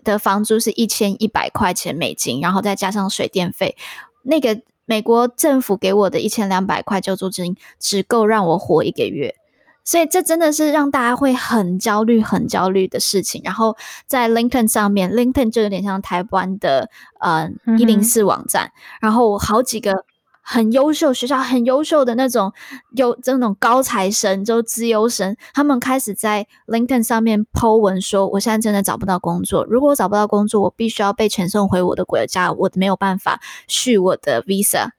[0.04, 3.76] 的房租是一千一百块钱美金，然后再加上水电费，
[4.22, 9.34] 那个美国政府给我的一千两百块救助金只够让我活一个月，
[9.82, 13.40] 所以这真的是让大家会很焦虑、很焦虑的事情。
[13.44, 16.88] 然后在 LinkedIn 上面，LinkedIn 就有点像台湾的
[17.18, 20.04] 呃一零四网站，然后我好几个。
[20.46, 22.52] 很优秀，学校很优秀的那种，
[22.94, 34.90] 有这种高材生，就资优生，他们开始在 LinkedIn 上面 po 文说：“我现在真的找不到工作，如果我找不到工作，我必须要被遣送回我的国家，我没有办法续我的 visa。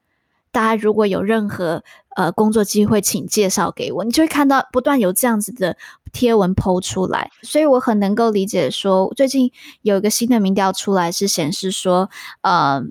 [0.50, 1.84] 大家如果有任何
[2.16, 5.76] 呃工作机会，请介绍给我。”你就会看到不断有这样子的
[6.12, 12.82] 贴文 po 出来，所以我很能够理解说，最近有一个新的民调出来，是显示说，呃。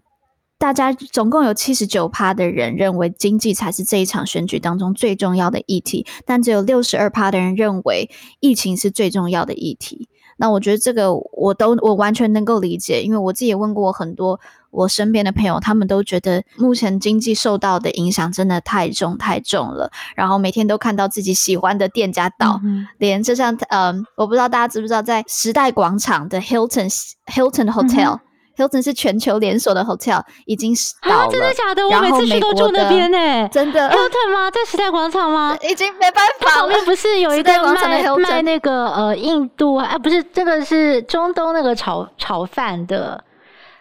[0.58, 10.08] 大家总共有七十九趴的人认为经济才是这一场选举当中最重要的议题，但只有六十二趴的人认为疫情是最重要的议题。
[10.38, 14.40] 那我觉得这个我都我完全能够理解，因为我自己也问过我很多
[14.72, 19.92] 我身边的朋友，他们都觉得目前经济受到的影响真的太重太重了。
[20.16, 22.60] 然后每天都看到自己喜欢的店家倒，
[22.98, 26.90] 连就像呃，我不知道大家知不知道，在时代广场的 Hilton
[27.28, 28.16] Hilton Hotel。
[28.16, 28.20] 嗯
[28.58, 31.24] Hilton 是全球连锁的 hotel，已经倒了。
[31.24, 31.88] 啊，真的假的？
[31.88, 33.48] 我每次去都住那边呢。
[33.50, 34.50] 真的？Hilton 吗？
[34.52, 35.58] 在时代广场吗？
[35.68, 36.62] 已经没办法了。
[36.62, 39.98] 旁边不是有一个卖卖那个呃印度啊？
[39.98, 43.24] 不是，这个是中东那个炒炒饭的。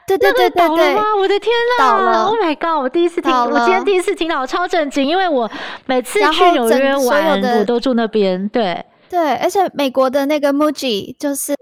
[0.06, 0.94] 对对对对对。
[1.18, 2.82] 我的天呐，！Oh my god！
[2.82, 5.50] 我第一次听，我今天第一次听到，我超震惊，因为我
[5.86, 8.46] 每次去纽约玩，我都住那边。
[8.50, 11.54] 对对，而且美国的那个 Muji 就是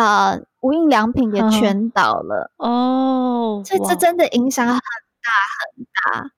[0.00, 0.42] 呃。
[0.62, 5.30] 无印良品也全倒了哦，这这真的影响很大
[5.74, 5.86] 很
[6.20, 6.30] 大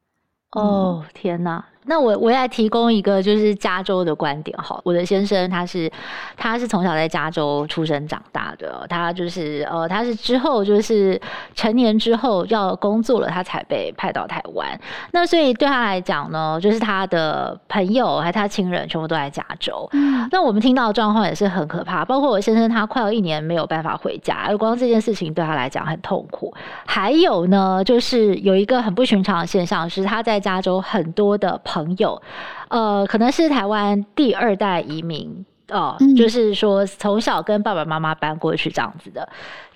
[0.60, 1.04] 哦！
[1.12, 1.64] 天哪！
[1.84, 5.90] 那我我也提供一个就是加州的观点哈，我的先生他是
[6.36, 11.20] 他是从小在加州出生长大的，他就是呃他是之后就是
[11.56, 14.78] 成年之后要工作了，他才被派到台湾。
[15.10, 19.88] 那所以对他来讲呢，就是他的朋友还有他亲人全部都在加州。
[19.92, 26.54] 嗯，那我们听到的状况也是很可怕，包括我先生他快要一年没有办法回家，而光这件事情对他来讲很痛苦。
[26.86, 31.60] 还有呢，就是有一个很不寻常的现象是他在加州很多的。
[31.72, 32.20] 朋友，
[32.68, 39.26] 呃，可能是台湾第二代移民，哦，就是说从小跟爸爸妈妈搬过去这样子的。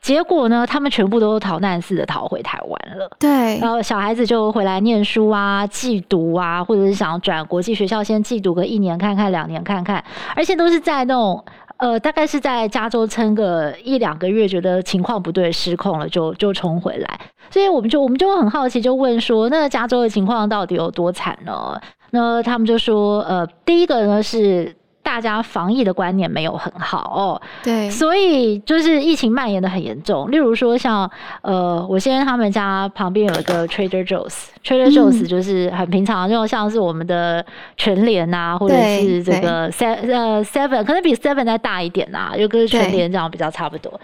[0.03, 3.11] 结果呢，他们全部都逃难似的逃回台湾了。
[3.19, 10.05] 对，然后小孩子就回来念书啊、寄读啊，或者是想转国际学校，先寄读个一年看看、两年看看，
[10.37, 11.43] 而且都是在那种
[11.79, 17.21] 呃，大概是在加州撑个一两个月，觉得情况不对、失控了，就就冲回来。
[17.51, 21.81] 所以我们就我们就很好奇，就问说，那加州的情况到底有多惨呢？
[22.11, 24.75] 那他们就说，呃，第一个呢是。
[25.07, 30.29] 大家防疫的观念没有很好哦，对，所以就是疫情蔓延的很严重。
[30.33, 31.09] 例如说像
[31.43, 44.01] 呃，我先生他们家旁边有一个 Trader Joe's，Trader Joe's 就是很平常，就像是我们的全联啊，或者是这个 seven 呃 seven，可能比 seven 再大一点啊，就跟全联这样比较差不多。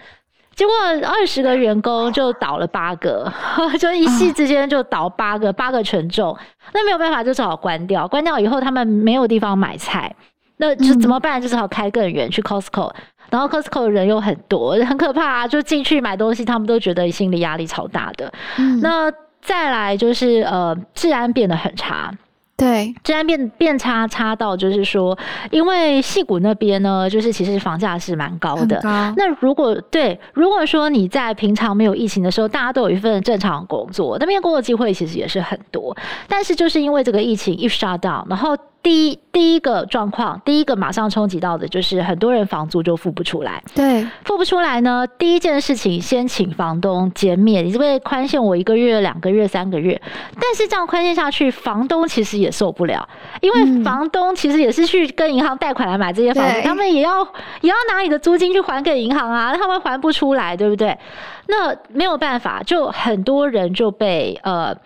[0.54, 0.72] 结果
[1.04, 3.28] 二十个员工就倒了八个，
[3.80, 6.38] 就一夕之间就倒八个，八个全中，
[6.72, 8.06] 那没有办法，就只好关掉。
[8.06, 10.14] 关掉以后，他们没有地方买菜。
[10.62, 11.42] 那就怎么办？
[11.42, 12.92] 就只好开更远去 Costco，
[13.31, 15.48] 然后 Costco 人又很多，很可怕啊。
[15.48, 18.33] 就进去买东西，他们都觉得心理压力超大的。
[18.81, 22.14] 那再来就是呃，治安变得很差。
[22.57, 25.18] 对，治安变变差差到就是说，
[25.51, 28.81] 因为戏谷那边呢，就是其实房价是蛮高的。
[28.81, 35.96] 高那如果对，如果说你在平常没有疫情的时候，大家都有一份正常工作，那边工作机会其实也是很多。
[36.29, 38.57] 但是就是因为这个疫情一 shut down，然后。
[38.83, 43.62] 第一第一个状况，第一个马上冲击到的就是很多人房租就付不出来。
[43.75, 50.01] 对，付不出来呢，第一件事情先请房东减免，你这边宽限我一个月、两个月、三个月？
[50.35, 53.09] 但是这样宽限下去，房东其实也受不了，
[53.40, 57.23] 因为房东其实也是去跟银行贷款来买这些房子，他们也要
[57.61, 60.99] 也要拿你的租金去还给银行啊，他们还不出来，对不对？
[61.47, 64.77] 那没有办法，就很多人就被呃。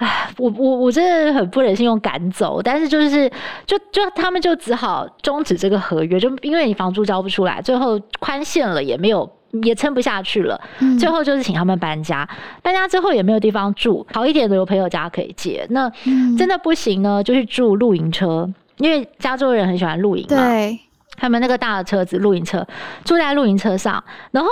[0.00, 3.30] 唉，我我我真的很不忍心用赶走，但是就是
[3.66, 9.30] 就就他们就只好终止这个合约，就因为你房租交不出来，最后宽限了也没有
[9.62, 12.26] 也撑不下去了，嗯，最后就是请他们搬家，
[12.62, 15.92] 搬家之后也没有地方住，好一点的有朋友家可以借，那
[16.38, 20.80] 真的不行呢，就去住露营车，因为加州人很喜欢露营嘛，对，
[21.18, 22.66] 他们那个大的车子露营车，
[23.04, 24.48] 住在露营车上，然后。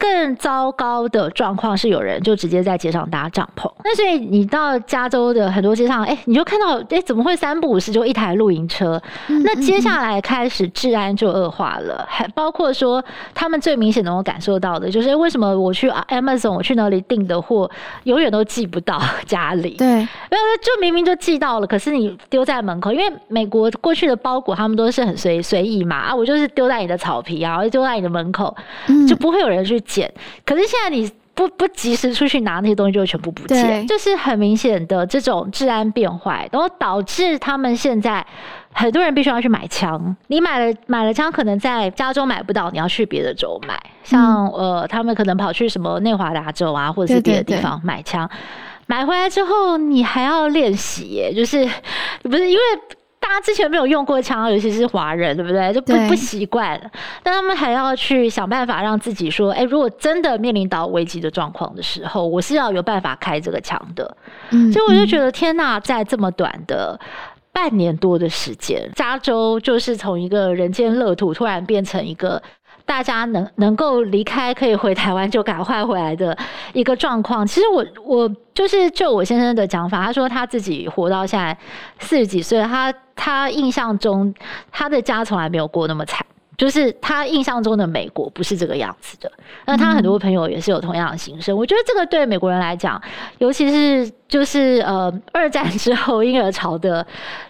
[0.00, 3.70] 更糟糕的状况是，有人就直接在街上搭帐篷。
[3.84, 9.00] 那所以你到加州的很多街上，哎、欸，你就看到，哎、欸，怎么会三不五时就一台露营车？
[9.44, 17.70] 那接下来开始治安就恶化了，还包括说他们最明显能够感受到的，就是为什么我去 Amazon，我去哪里订的货，
[18.04, 19.76] 永远都寄不到 家里。
[19.76, 28.56] 对，没有就明明就寄到了，可是你丢在门口，因为美国过去的包裹他们都是很随随意嘛，啊，我就是丢在你的草皮啊，丢在你的门口，
[29.06, 29.78] 就不会有人去。
[29.90, 30.12] 捡，
[30.46, 38.24] 可是现在你不不及时出去拿那些东西，就会全部不见，就是很明显的这种治安变坏，然后导致他们现在
[38.72, 40.14] 很多人必须要去买枪。
[40.28, 43.80] 你买了买了枪，可能在加州买不到，你要去别的州买。
[44.04, 48.28] 像呃，他们可能跑去什么内华达州啊，或者是别的地方买枪，
[48.86, 51.68] 买回来之后你还要练习耶，就是
[52.22, 52.62] 不是因为。
[53.20, 55.72] 大家之前没有用过枪，尤其是华人，对不对？
[55.72, 56.80] 就不不习惯。
[57.22, 64.16] 但他们还要去想办法让自己说：“哎，如果真的面临到危机的状况的时候，我是要有办法开这个枪的。”
[64.50, 66.98] 嗯，所以我就觉得天呐，在这么短的
[67.52, 72.42] 半年多的时间，加州就是从一个人间乐土，突然变成一个。
[72.90, 76.36] 大家能能够离开，可以回台湾就赶快回来的
[76.72, 77.46] 一个状况。
[77.46, 81.56] 其实我我就是就我先生的讲法，他说他自己活到现在
[82.00, 84.34] 四十几岁，他他印象中
[84.72, 86.26] 他的家从来没有过那么惨。
[86.60, 89.32] 就是他印象中的美国不是这个样子的，
[89.64, 91.56] 那他很多朋友也是有同样的心声。
[91.56, 93.00] 我觉得这个对美国人来讲，
[93.38, 97.04] 尤其是就是呃二战之后婴儿潮的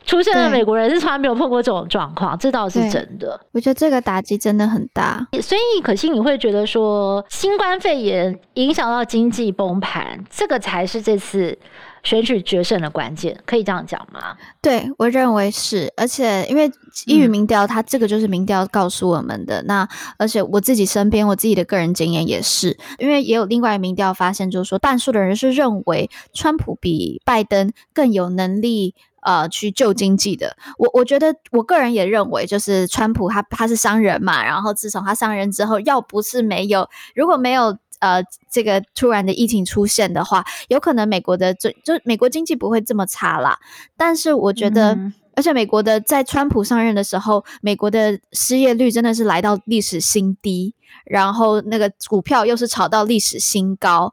[0.06, 3.40] 出生的美国人，是从来没有碰过这种状况，这倒是真的。
[3.50, 5.26] 我觉得这个打击真的很大。
[5.42, 11.58] 所以可惜你会觉得说，新冠肺炎影响到经济崩盘，这个才是这次。
[12.02, 14.36] 选举决胜的关键，可以这样讲吗？
[14.62, 16.70] 对，我认为是，而且因为
[17.06, 19.62] 英语民调，它这个就是民调告诉我们的。
[19.64, 30.56] 那而且我自己身边，我自己的个人经验也是，因为也有另外一民调发现，就是说，半数的人是认为川普比拜登更有能力呃去救经济的。
[30.78, 37.76] 我我觉得我个人也认为，就是川普他他是商人嘛，然后自从他上任之后，要不是没有，如果没有。
[38.00, 43.58] 呃，这个突然的疫情出现的话，有可能美国的就就美国经济不会这么差啦。
[43.96, 54.12] 但是我觉得，嗯、而且美国的在川普上任的时候，美国的失业率真的是来到历史新低，然后那个股票又是炒到历史新高。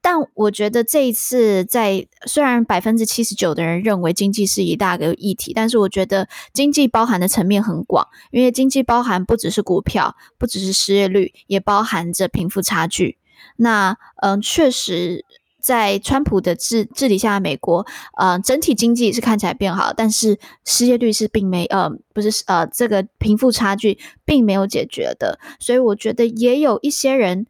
[0.00, 13.18] 但我觉得这一次在虽然百分之七十九的人认为经济是一大个议题，但是我觉得经济包含的层面很广，因为经济包含不只是股票，不只是失业率，也包含着贫富差距。
[13.56, 15.24] 那嗯、确实
[15.60, 17.84] 在川普的治治理下美国，
[18.16, 27.46] 呃，整体经济是看起来变好，但是失业率是并没呃不是呃这个贫富差距并没有解决的，所以我觉得也有一些人。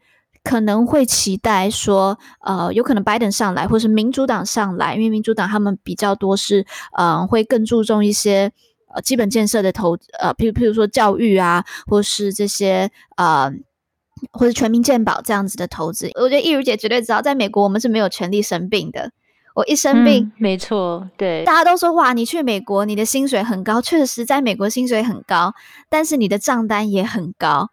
[0.48, 6.64] 可能会期待说，呃，有可能拜登上来，或是民主党上来，因为民主党他们比较多是，
[6.96, 8.50] 呃，会更注重一些
[8.94, 13.52] 呃基本建设的投，呃，譬如譬如说教育啊，或是这些呃，
[14.32, 16.10] 或者全民健保这样子的投资。
[16.14, 19.12] 我觉得易如姐绝对知道，在美国我们是没有权利生病的。
[19.54, 25.52] 我一生病，嗯、没错，对，大家都说哇，你去美国，你的薪水很高，确实在美国薪水很高，
[25.90, 27.68] 但是你的账单也很高。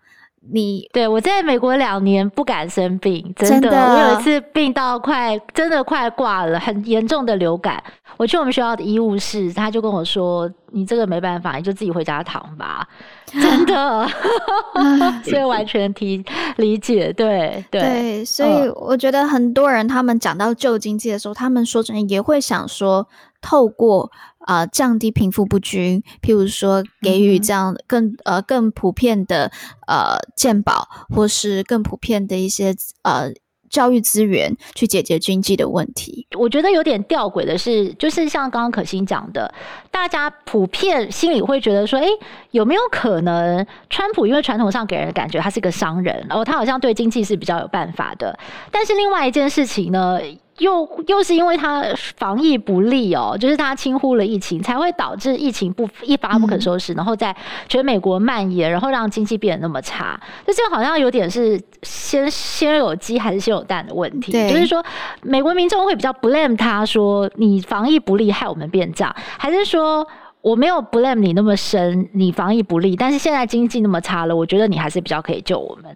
[0.52, 7.84] 你对我在美国两年不敢生病，真的，真的，我有一次病到快真的快挂了，很严重的流感。
[8.18, 12.88] 我去我们学校的医务室，他就跟我说：“你这个没办法，你就自己回家躺吧。”
[13.26, 14.08] 真的，
[15.26, 16.24] 所以完全提
[16.58, 18.26] 理解，对对对。
[18.26, 23.08] 所以我觉得很多人他们讲到旧经济的时候，他们说真的也会想说，
[23.42, 24.10] 透过。
[24.46, 29.52] 啊、呃，降低贫富不均，譬如说给予这样更、嗯、呃更普遍的
[29.88, 33.32] 呃健保，或是更普遍的一些呃
[33.70, 36.28] 教育资源，去解决经济的问题。
[36.38, 39.52] 我觉得有点吊诡的是，就是像刚刚可心讲的，
[39.90, 42.08] 大家普遍心里会觉得说，诶，
[42.52, 48.38] 有没有可能川普因为传统上给人的感觉他是个商人，然后他好像对经济是比较有办法的，
[48.72, 50.20] 但是另外一件事情呢？
[50.60, 51.84] 又又是因为他
[52.16, 57.36] 防疫不力哦，就是他轻忽了疫情，才会导致疫情不一发不可收拾，嗯、然后在
[57.68, 60.20] 全美国蔓延，然后让经济变得那么差。
[60.48, 64.32] 就这好像有点是先先有鸡还是先有蛋的问题。
[64.32, 64.84] 就是说，
[65.22, 70.08] 美国民众会比较 blame 他说你防疫不力害我们变这样，还是说
[70.40, 75.96] 我没有 blame 你那么深，你防疫不力，但是现在经济那么差了，我觉得你还是比较可以救我们。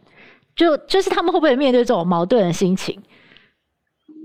[0.56, 3.00] 就就是他们会不会面对这种矛盾的心情？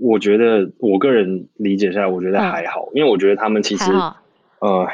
[0.01, 3.91] 我觉得我个人理解下来，我觉得还好，嗯、因为我觉得他们其实
[4.59, 4.87] 呃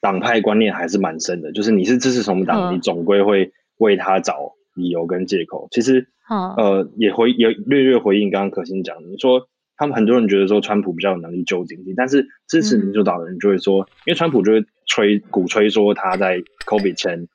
[0.00, 5.68] 党派观念还是蛮深的，就是你是支持什么党，嗯、你总归会为他找理由跟借口。
[5.70, 17.28] 其实、嗯、呃也回也略略回应刚刚可心讲，你说他们很多人觉得说川普比较有能力救经济，但是支持民主党的人就会说，嗯、因为川普就会吹鼓吹说他在 COVID 前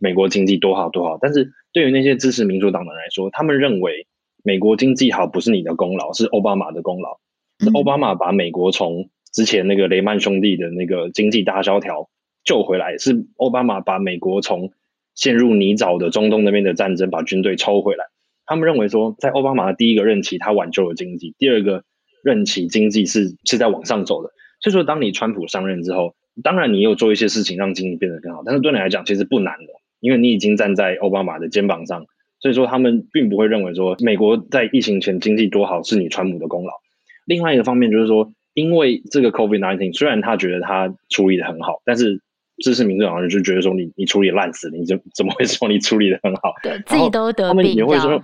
[0.00, 4.07] 美国经济多好多好，但是对于那些支持民主党的人来说，他们认为。
[4.48, 7.18] 美国经济好不是你的功劳，是奥巴马的功劳。
[7.58, 12.08] 是奥巴马把美国从之前那个雷曼兄弟的那个经济大萧条
[12.44, 14.72] 救回来，是奥巴马把美国从
[15.14, 18.06] 陷入泥沼的中东那边的战争把军队抽回来。
[18.46, 21.84] 他们认为说，在奥巴马的第一个任期，他挽救了经济；第二个
[22.24, 24.30] 任期，经济是是在往上走的。
[24.62, 32.06] 所以说，当你川普上任之后，当然你有做一些事情让经济变得更好，但是对你来讲其实不难的，因为你已经站在奥巴马的肩膀上。
[32.40, 36.72] 所以说，他们并不会认为说美国在疫情前经济多好是你川普的功劳。
[37.24, 42.20] 另外一个方面就是说，因为这个 COVID nineteen，虽然他觉得他处理的很好，但是
[42.62, 46.54] 支持民主党人就觉得说你你处理烂死了，你怎怎么会说你处理的很好？
[46.62, 48.22] 对，自己都得病，他们也会说，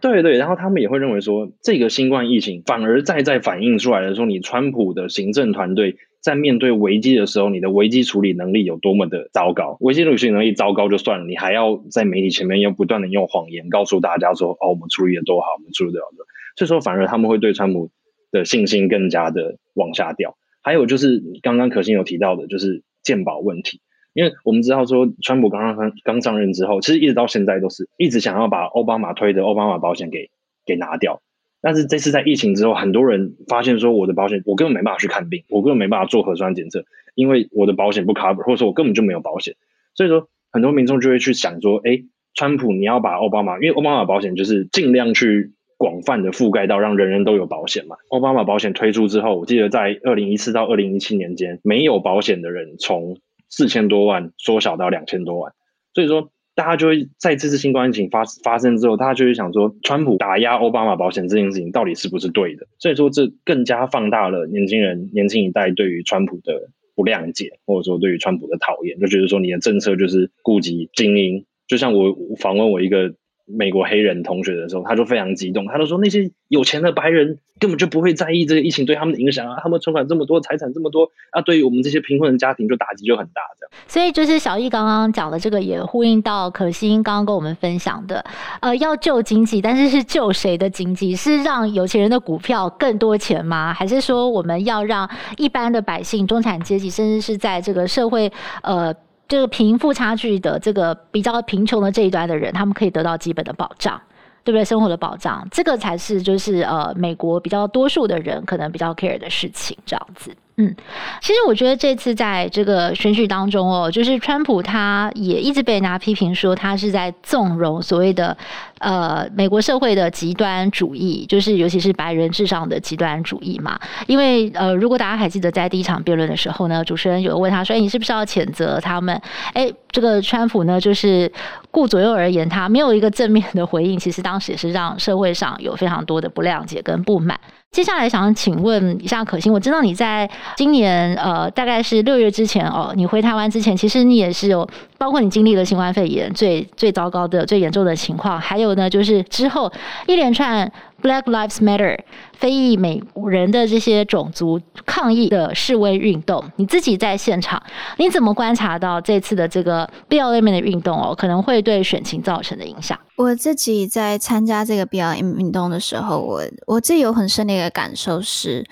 [0.00, 5.96] 对对，然后他们也会认为说，这个新冠疫情反而再再反映出来的说，你川普的行政团队。
[6.28, 9.78] 在面对危机的时候，你的危机处理能力有多么的糟糕？
[9.80, 16.12] 危机处理能力糟糕就算了，你还要在媒体前面用不断的用谎言告诉大家说：“哦，我们处理的多好，我们处理的多好。”
[16.54, 17.88] 所以说，反而他们会对川普
[18.30, 20.36] 的信心更加的往下掉。
[20.60, 23.80] 还有就是刚刚可心有提到的，就是健保问题，
[24.12, 30.28] 因为我们知道说，川普刚刚刚上任之后，其实一直到现在都是一直想要把奥巴马推的奥巴马保险给
[30.66, 31.22] 给拿掉。
[31.60, 36.84] 但是这次在疫情之后，很多人发现说，我的保险我根本没办法去看病，我根本没办法做核酸检测，
[37.16, 39.56] 因为我的保险不 cover，或者说我根本就没有保险。
[39.94, 42.04] 所以说，很多民众就会去想说，哎，
[42.34, 47.96] 川普你要把奥巴马，因为奥巴马保险就是尽量去广泛的覆盖到让人人都有保险嘛。
[48.10, 55.52] 奥巴马保险推出之后，我记得在二零一四到二零一七年间，没有保险的人从四千多万缩小到两千多万。
[55.92, 56.30] 所以说。
[56.58, 62.66] 大家就会在这次新冠疫情发发生之后，大家就会想说，川普打压奥巴马保险这件事情到底是不是对的？
[62.80, 71.44] 所以说，这更加放大了年轻人、年轻一代对于川普的不谅解，或者说对于川普的讨厌，就觉得说你的政策就是顾及精英。
[71.68, 73.14] 就像我访问我一个
[73.48, 83.84] 美国黑人同学的时候，他就非常激动，他就说那些有钱的白人根本就不会在意这个疫情对他们的影响啊，他们存款这么多，财产这么多，啊，对于我们这些贫困的家庭就打击就很大，这样。
[83.86, 88.24] 所以就是小易刚刚讲的这个，也呼应到可心刚刚跟我们分享的，
[88.60, 91.16] 呃，要救经济，但是是救谁的经济？
[91.16, 93.72] 是让有钱人的股票更多钱吗？
[93.72, 98.30] 还是说我们要让一般的百姓、中产阶级，甚至是在这个社会，
[98.62, 98.94] 呃？
[99.28, 104.00] 这个贫富差距的这个比较贫穷的这一端的人，他们可以得到基本的保障，
[104.42, 104.64] 对不对？
[104.64, 110.34] 生活的保障，这个才是就是呃，美国比较多数的人可能比较 care 的事情，这样子。
[110.60, 110.74] 嗯，
[111.20, 118.36] 其实我觉得这次在这个选举当中哦，就是川普他也一直被人家批评说他是在纵容所谓的
[118.78, 123.78] 呃美国社会的极端主义，就是尤其是白人至上的极端主义嘛。
[124.08, 129.14] 因为呃，如果大家还记得在第一场辩论的时候呢，主持人有问他说：“，你是不是要谴责他们？”
[129.54, 131.30] 哎，这个川普呢，就是
[131.70, 133.96] 顾左右而言他，没有一个正面的回应。
[133.96, 137.38] 其实当时也是让社会上有非常多的不谅解跟不满。
[137.70, 144.66] 接下来想请问一下可心，我知道你在今年呃大概是六月之前哦，你回台湾之前，其实你也是有
[144.98, 149.72] 包括你经历了新冠肺炎最最糟糕的、最严重的情况，还有呢就是之后
[150.06, 150.70] 一连串。
[151.00, 151.96] Black Lives Matter，
[152.32, 157.62] 非裔美人的这些种族抗议的示威运动，你自己在现场，
[157.98, 162.98] 你怎么观察到这次的这个 BLM 的运动哦，可能会对选情造成的影响？
[163.16, 168.66] 我自己在参加这个 BLM 运动的时候，我我自己有很深的一个感受是，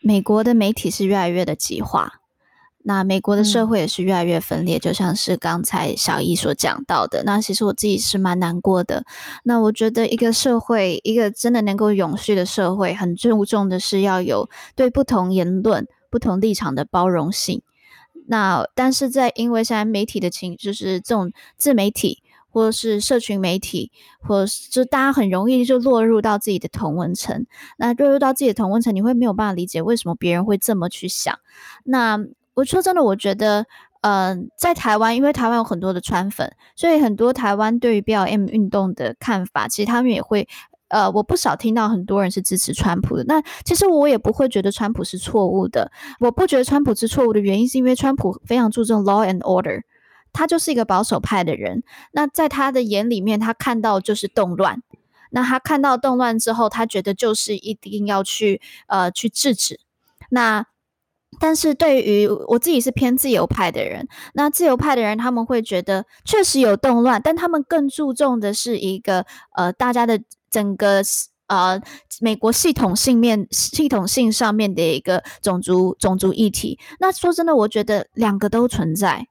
[0.00, 2.14] 美国的媒体是越来越的极化。
[2.84, 7.22] 那美国的社会也是越来越分裂，嗯、就像是刚才小易所讲到的。
[7.24, 9.04] 那其实我自己是蛮难过的。
[9.44, 17.62] 那我觉得一个社会，一个真的能够永续的社会，很注重的是要有对不同言论、不同立场的包容性。
[18.28, 27.46] 那但是在因为现在媒体的情，就是这种自媒体或者是社群媒体，或者是就大家很容易就落入到自己的同温层。
[27.76, 31.38] 那落入到自己的同温层，你会没有办法理解为什么别人会这么去想。
[31.84, 32.18] 那
[32.58, 33.64] 我说真的，我觉得，
[34.00, 40.48] 呃，在台湾，因为台湾有很多的川粉，所以很多台湾对于 BLM 运动的看法，其实他们也会，
[40.88, 43.22] 呃，我不少听到很多人是支持川普的。
[43.28, 45.92] 那其实我也不会觉得川普是错误的。
[46.18, 49.82] 我不觉得川普是错误的原因，是因为川普非常注重 law and order，
[50.32, 51.84] 他就是一个保守派的人。
[52.10, 54.82] 那在他的眼里面，他看到就是动乱。
[55.30, 59.78] 那他看到动乱之后，他觉得就是一定要去，呃，去制止。
[60.30, 60.66] 那
[61.40, 69.24] 但是对于我自己是偏自由派的人，那自由派的人他们会觉得确实有动乱，但他们更注重的是一个
[69.56, 70.20] 呃大家的
[70.50, 71.02] 整个
[71.46, 71.80] 呃
[72.20, 76.78] 美国系统性面系统性上面的一个种族种族议题。
[77.00, 79.26] 那说真的，我觉得两个都存在。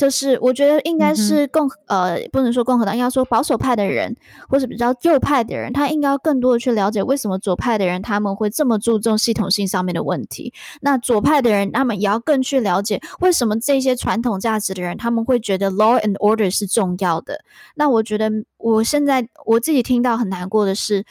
[0.00, 4.16] 就是我觉得应该是共、嗯、呃不能说共和党，应该说保守派的人
[4.48, 10.54] 或者比较右派的人，他应该要更多的去了解为什么左派的人他们会这么注重系统性上面的问题。
[10.80, 17.44] 那左派的人他们也要更去了解为什么这些传统价值的人他们会觉得 law and order 是重要的。
[17.74, 21.04] 那我觉得我现在我自己听到很难过的是，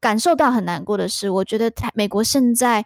[0.00, 2.84] 感受到很难过的是，我觉得美国现在。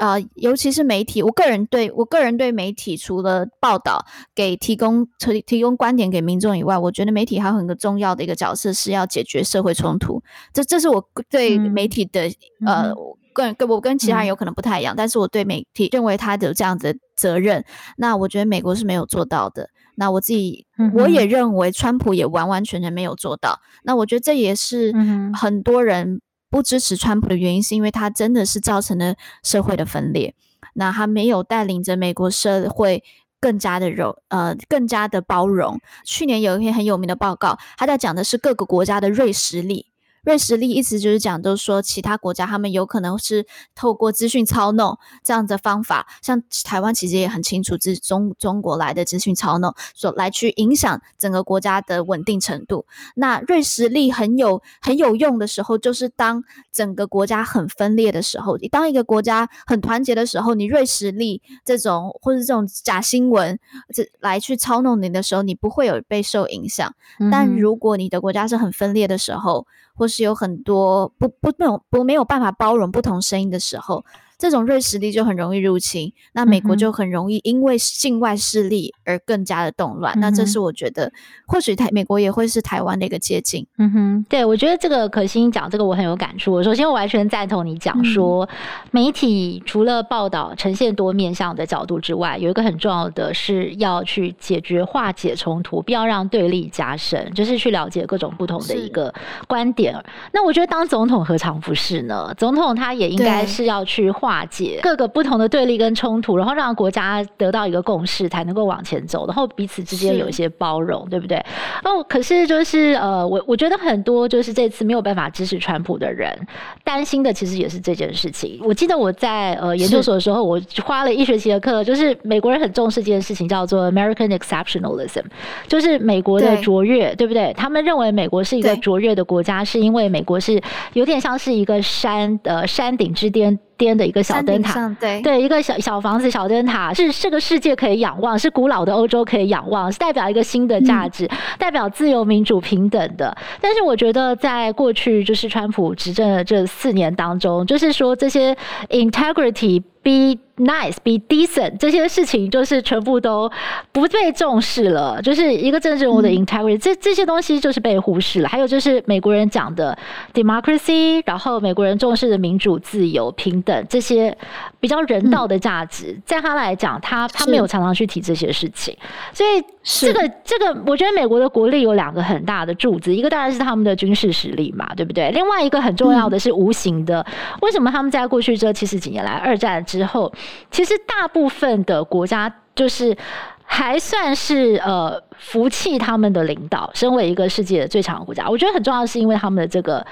[0.00, 10.20] 呃，尤其是媒体，我个人对我个人对媒体除了报道给提供提提供观点给民众以外，我觉得媒体还有很个重要的一个角色是要解决社会冲突。
[10.52, 12.94] 这这是我对媒体的、嗯、呃，
[13.32, 17.64] 个人跟我跟其他人有可能不太一样，嗯、但是我对媒体认为他有这样的责任。
[17.96, 19.68] 那我觉得美国是没有做到的。
[19.96, 23.60] 那我自己我也认为川普也完完全全没有做到。
[23.84, 24.92] 那我觉得这也是
[25.32, 26.20] 很多人。
[26.54, 30.36] 不支持川普的原因，是因为他真的是造成了社会的分裂。
[30.74, 33.02] 那他没有带领着美国社会
[33.40, 35.80] 更加的柔，呃，更加的包容。
[36.04, 39.86] 去年有一篇很有名的报告，他在讲的是各个国家的锐实力。
[40.24, 52.86] 锐实力意思就是讲，就是说其他国家他们有可能是透过资讯操弄这样的方法，像台湾其实也很清楚，是中中国来的资讯操弄，所来去影响整个国家的稳定程度。
[53.14, 63.58] 那瑞士力很有很有用的时候，就是当整个国家很分裂的时候，当一个国家很团结的时候，你瑞士力这种或者这种假新闻
[63.94, 66.94] 这来去操弄你的时候，你不会有被受影响。
[67.20, 74.04] 嗯、但如果你的国家是很分裂的时候，或是有很多不不那种不没有办法包容不同声音的时候，
[74.38, 80.16] 这种瑞实力就很容易入侵，那美国就很容易因为境外势力而更加的动乱。
[80.18, 81.12] 嗯、那这是我觉得，
[81.46, 83.66] 或许台美国也会是台湾的一个捷径。
[83.78, 86.62] 嗯哼，对，我觉得这个可心讲这个我很有感触。
[86.62, 88.48] 首先，我完全赞同你讲说，嗯、
[88.90, 99.12] 媒体除了报道呈现多面向的角度之外，有一个很重要的是要去解决化解冲突，不要让对立加深，就是去了解各种不同的一个
[99.46, 99.94] 观点。
[100.32, 102.34] 那我觉得当总统何尝不是呢？
[102.36, 111.36] 总统他也应该是要去化解各个不同的对立跟冲突，然后让国家得到一个共识，才能够往前走，然后彼此之间有一些包容，对不对？
[111.84, 116.34] 哦，可是就是呃，我我觉得很多就是这次没有办法支持川普的人
[116.82, 118.58] 担心的，其实也是这件事情。
[118.64, 125.24] 我记得我在呃研究所的时候，我花了一学期的课，就是美国人很重视这件事情，叫做 American Exceptionalism，
[125.68, 127.52] 就是美国的卓越，对，不对？
[127.54, 130.58] 他们认为美国是一个卓越的国家，是因为美国是
[130.94, 133.58] 有点像是一个山呃山顶之巅。
[133.76, 143.36] 颠的一个小灯塔，对对，一个小小房子、小灯塔，是这个世界可以仰望，是古老的欧洲可以仰望，是代表一个新的价值，嗯、代表自由、民主、平等的。
[143.60, 148.56] 但是我觉得，在过去就是川普执政的这四年当中，就是说这些
[148.88, 149.82] integrity。
[150.04, 153.50] Be nice, be decent，这些事情就是全部都
[153.90, 155.18] 不被重视了。
[155.22, 158.48] 就是一个政治人物的 integrity，、嗯、这这些东西就是被忽视了。
[158.48, 159.96] 还有就是美国人讲的
[160.34, 164.36] democracy，然后美国人重视的民主、自由、平等这些
[164.84, 168.94] 比较人道的价值，嗯、在他来讲，他他没有常常去提这些事情。
[169.32, 175.30] 所以这个这个，我觉得美国的国力有两个很大的柱子，一个当然是他们的军事实力嘛，对不对？
[175.30, 179.82] 另外一个很重要的是无形的，嗯、为什么他们在过去这七十几年来，二战。
[179.86, 180.32] 之后，
[180.70, 183.16] 其实大部分的国家就是
[183.64, 186.90] 还算是呃服气他们的领导。
[186.94, 190.04] 身为一个世界的最强的国家，我觉得很重要的是因为他们的这个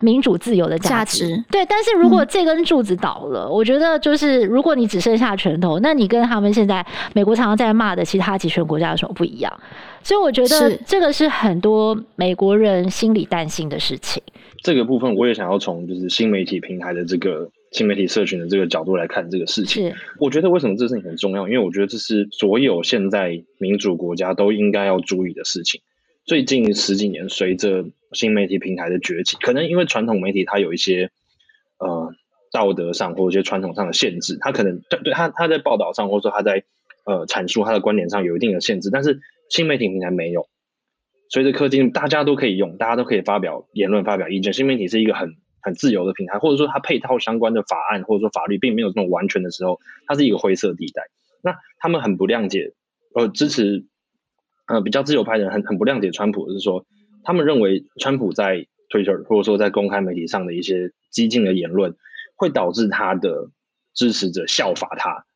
[0.00, 1.28] 民主自由的价值。
[1.28, 6.84] 价值对，但是如果这根柱子倒了，嗯、我觉得就是如果你只剩下拳头，那你跟他们现在
[7.14, 9.60] 美国常常在骂的其他极权国家有什么不一样？
[10.02, 14.22] 所以我觉得这个是很多美国人心里担心的事情。
[14.62, 17.50] 这个部分我也想要从就是新媒体平台的这个。
[17.70, 21.46] 新媒体社群的这个角度来看这个事情，是我觉得为什么这事情很重要？
[21.46, 25.82] 因为我觉得这是所有现在民主国家都应该要注意的事情。
[26.24, 31.10] 最近十几年，随着新媒体平台的崛起，可能因为传统媒体它有一些
[31.78, 32.12] 呃
[32.52, 36.64] 道德上或者一些传统上的限制，它可能对对它它在报道上或者说它在
[37.04, 40.46] 呃阐述它的观点上有一定的限制，但是新媒体平台没有。
[41.30, 44.54] 随着科技，大家都可以用，大家都可以发表言论、发表意见。
[44.54, 51.02] 新媒体是一个很很自由的平台，或者说它配套相关的法案或者说法律并没有这种完全的时候，它是一个灰色地带。
[51.42, 52.72] 那他们很不谅解，
[53.14, 53.84] 呃，支持
[54.68, 56.86] 呃比较自由派的人很很不谅解川普，是说
[57.24, 61.96] 他们认为川普在 Twitter 或者说在公开媒体上的一些激进的言论，
[62.36, 63.50] 会导致他的
[63.94, 65.26] 支持者效法他，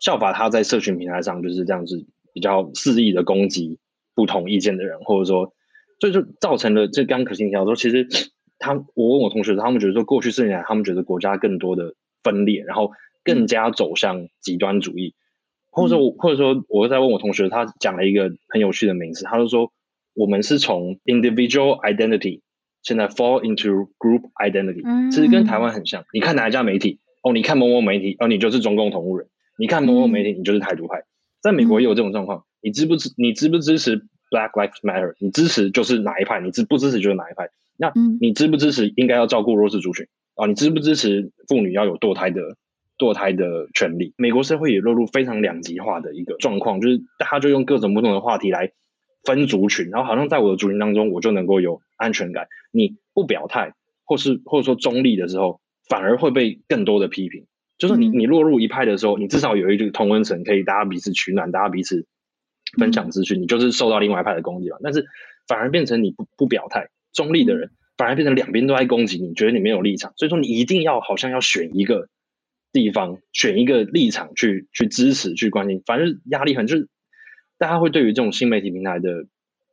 [0.00, 3.78] 效法他在社群平台上就是这样子比较肆意的攻击
[4.14, 5.52] 不同意见的人，或者说，
[5.98, 8.08] 所以就造成了这刚可心提到说，其实。
[8.62, 12.90] 他，我问我同学，他们觉得说，过去四年来，他们觉得国家更多的分裂，然后
[13.24, 15.14] 更加走向极端主义，
[15.70, 19.72] 或者说，或者说，我在问我同学，他讲了一个很有趣的名词，他就说，
[20.20, 22.42] 我们是从 individual identity
[22.82, 26.04] 现在 fall into group identity，其实跟台湾很像。
[26.12, 31.04] 你看哪一家媒体，哦，你看某某媒体，哦，你就是中共同路人；你看某某媒体，你就是台独派。
[31.40, 33.14] 在美国也有这种状况，你支不支？
[33.16, 33.96] 你支不支持
[34.30, 35.14] Black Lives Matter？
[35.20, 37.48] 你支持就是哪一派，你支不支持就是哪一派。
[37.78, 37.90] 那
[38.20, 40.46] 你支不支持应该要照顾弱势族群啊？
[40.46, 42.42] 你支不支持妇女要有堕胎的
[42.98, 44.12] 堕胎的权利？
[44.18, 48.72] 美国社会也落入非常两极化的一个状况，就是大家就用各种不同的话题来
[49.24, 52.48] 分族群，然后好像在我的族群当中，我就能够有安全感。
[52.72, 57.46] 你不表态，或是或者说中立的时候，反而会被更多的批评。
[57.78, 62.06] 就是你你落入一派的时候，你至少有一句同温层，可以大家彼此取暖，大家彼此
[62.78, 64.76] 分享资讯，你就是受到另外一派的攻击嘛。
[64.82, 65.06] 但是
[65.48, 66.88] 反而变成你不不表态。
[67.12, 72.08] 中立的人反而变成两边都在攻击你，觉得你没有立场，所以说你一定要好像要选一个
[72.72, 76.88] 地方，选一个立场去去支持、去关心，反正压力很就是
[77.60, 79.26] 大家会对于这种新媒体平台的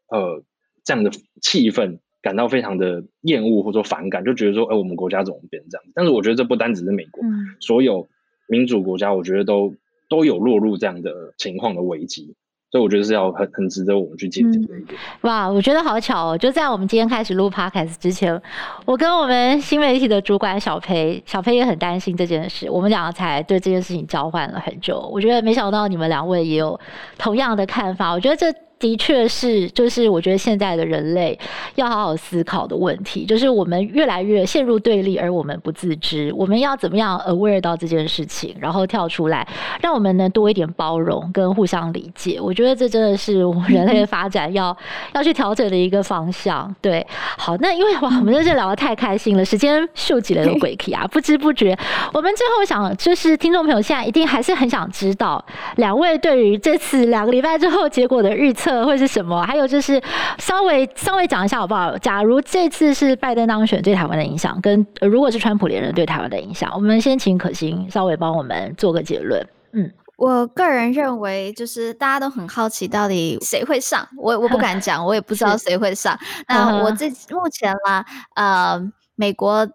[0.10, 0.44] 呃
[0.84, 1.10] 这样的
[1.42, 5.86] 气氛感到非常的厌恶或者说反感，就觉得说，哎、呃，我们国家怎么变成这样？
[5.96, 8.10] 但是我觉得这不单只是美国，嗯、所有
[8.50, 9.74] 民主国家，我觉得都
[10.10, 12.36] 都有落入这样的情况的危机。
[12.70, 15.00] 所以我觉得是要很很值得我们去借鉴的一点。
[15.22, 16.38] 哇，我觉得好巧哦！
[16.38, 18.42] 就在我们今天开始录 Podcast 之前，
[18.86, 22.70] 我跟我们新媒体的主管小裴，小裴也很担心这件事。
[22.70, 25.00] 我们两个才对这件事情交换了很久。
[25.14, 26.78] 我觉得没想到你们两位也有
[27.18, 28.12] 同样的看法。
[28.12, 31.38] 我觉得这的确是，就是我觉得现在的人类
[31.76, 36.32] 要好好思考的问题，就是我们越来越陷入对立，而我们不自知。
[36.36, 39.48] 我们要怎么样 aware 到这件事情，然后跳出来，
[39.82, 42.40] 让我们能多一点包容跟互相理解。
[42.40, 44.76] 我觉得这真的是我们人类的发展要
[45.14, 46.74] 要去调整的一个方向。
[46.80, 47.04] 对，
[47.36, 51.76] 好，那因为哇，我们在这聊的太开心了，时间秀起来的鬼气啊，不知不觉，
[52.14, 55.44] 我们最后想就是听众朋友现在一定还是很想知道
[55.78, 58.67] 两位对于这次两个礼拜之后结果的预测。
[58.86, 59.42] 会是什么？
[59.46, 60.02] 还有就是
[60.38, 61.98] 稍微稍微讲一下好不好？
[61.98, 69.46] 假如这次是拜登当选对台湾的影响，跟如果是川普连任对台湾的影响，我们先请可心稍微帮我们做个结论。
[69.74, 76.18] 嗯，我个人认为，就是大家都很好奇到底谁会上，我我不敢讲，我也不知道 谁会上。
[76.48, 78.06] 那我这目前啦，
[78.36, 79.68] 呃，美国。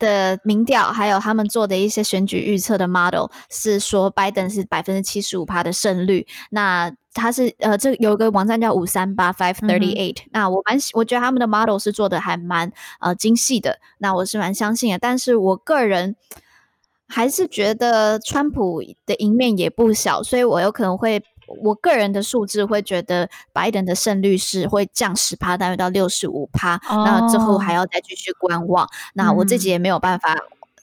[0.00, 6.26] 的民调，还有他们做的一些选举预测的 model 是说，拜登是百分之七十五趴的胜率。
[6.52, 10.18] 那他是呃，这有个网站叫五三八 five thirty eight。
[10.32, 13.78] 那我蛮我觉得他们的 model 是做的还蛮呃精细的。
[13.98, 16.16] 那我是蛮相信的，但是我个人
[17.06, 21.22] 还是觉得川普的赢面也不小，所以我有可能会。
[21.62, 26.80] 我个人的数字会觉得拜登的胜率是会降十趴，大约到六十五趴。
[26.88, 27.04] Oh.
[27.04, 28.88] 那之后还要再继续观望。
[29.14, 30.36] 那我自己也没有办法。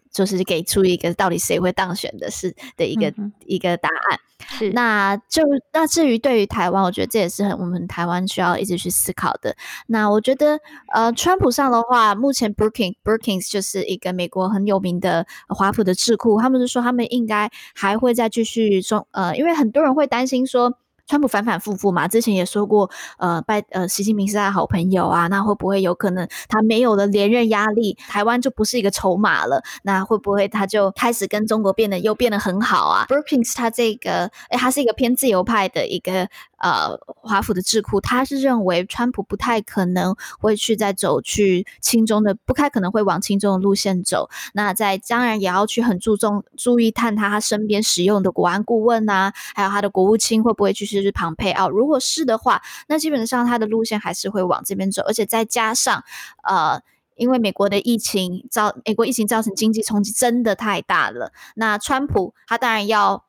[0.10, 4.20] 就是给出一个到底谁会当选的是的一个、嗯、一个答案，
[4.58, 5.43] 是那就
[5.74, 9.55] 那至于对于台湾，我觉得这也是很我们台湾需要一直去思考的。
[9.88, 10.60] 那我觉得
[10.93, 20.78] 呃，川普上的话，目前 Brookings Brookings 就是一个美国很有名的华府的智库，他们是说他们应该还会再继续中呃，因为很多人会担心说。
[21.08, 29.64] 川普反反复复嘛，之前也说过，呃，拜呃，习近平是他的好朋友啊，那会不会有可能他没有了连任压力，台湾就不是一个筹码了？
[29.84, 36.28] 那会不会他就开始跟中国变得又变得很好啊？Brookings 他这个，哎，他是一个偏自由派的一个。
[36.58, 44.30] 呃，华府的智库他是认为川普不太可能会去再走去亲中的，不太可能会往亲中的路线走。
[44.53, 51.70] 那在当然也要去很注重注意探他他身边使用的国安顾问啊，还有他的国务卿会不会继续是庞佩奥？
[51.70, 55.03] 如果是的话，那基本上他的路线还是会往这边走。
[55.03, 56.03] 而且再加上
[56.43, 56.82] 呃，
[57.16, 61.32] 因为美国的疫情造美国疫情造成经济冲击真的太大了。
[61.55, 63.27] 那川普他当然要。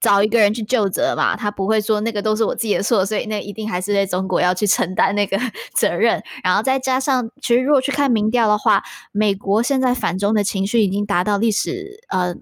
[0.00, 5.38] 找一个人去救责嘛，他不会说那个都是我自己的错，所以那一定还是在中国要去承担那个
[5.74, 6.22] 责任。
[6.44, 8.82] 然后再加上，其实如果去看民调的话，
[9.12, 12.34] 美国现在反中的情绪已经达到历史呃。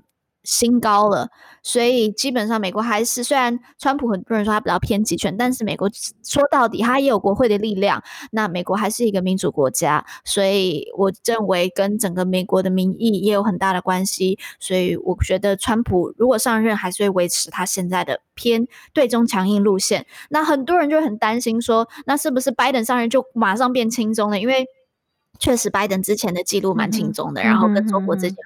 [0.45, 1.29] 新高了，
[1.63, 5.91] 所以基本上美国还是，虽然川普很多人说他比较偏极权，但是美国
[6.23, 8.03] 说到底他也有国会的力量。
[8.31, 14.39] 那美国还是一个民主国家，所以我认为跟整个美国的民意也有很大的关系。
[14.61, 20.05] 所以我觉得川普如果上任，还是会维持他现在的偏对中强硬路线。
[20.29, 24.39] 那很多人就很担心说，那是不是拜登上任就马上变轻中了？
[24.39, 24.67] 因为
[25.39, 28.37] 确实拜登之前的记录蛮轻中的，嗯、然后跟中国之间。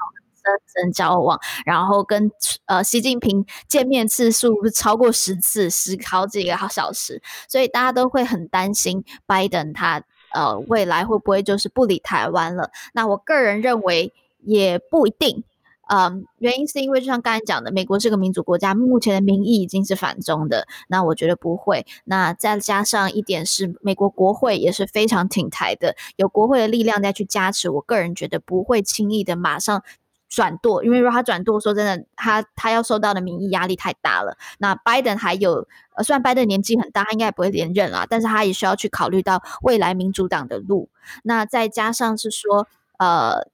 [0.74, 2.30] 跟人交往，然后跟
[2.66, 12.70] 呃习近平见面次数超过十次，十好几个小时，所以大家都会很担心拜登他呃未来会不会就是不理台湾了？
[12.92, 15.42] 那我个人认为也不一定，
[15.88, 21.86] 嗯、原因是因为就像刚才讲的，美国是个民主国家，目前的民意已经是反中的，那我觉得不会。
[22.04, 29.82] 那再加上一点是，美国国会也是非常挺台的，有国会的力量再去加持，我个人觉得不会轻易的马上。
[30.28, 34.36] 转舵，因为如果他转舵，说真的，他他要受到的民意压力太大了。
[34.58, 35.66] 那拜登还有，
[35.96, 40.90] 呃，虽然拜登年纪很大，他应该也不会连任啦，但是他也需要去考虑到未来民主党的路。
[41.22, 42.68] 那再加上是说，
[42.98, 43.48] 呃，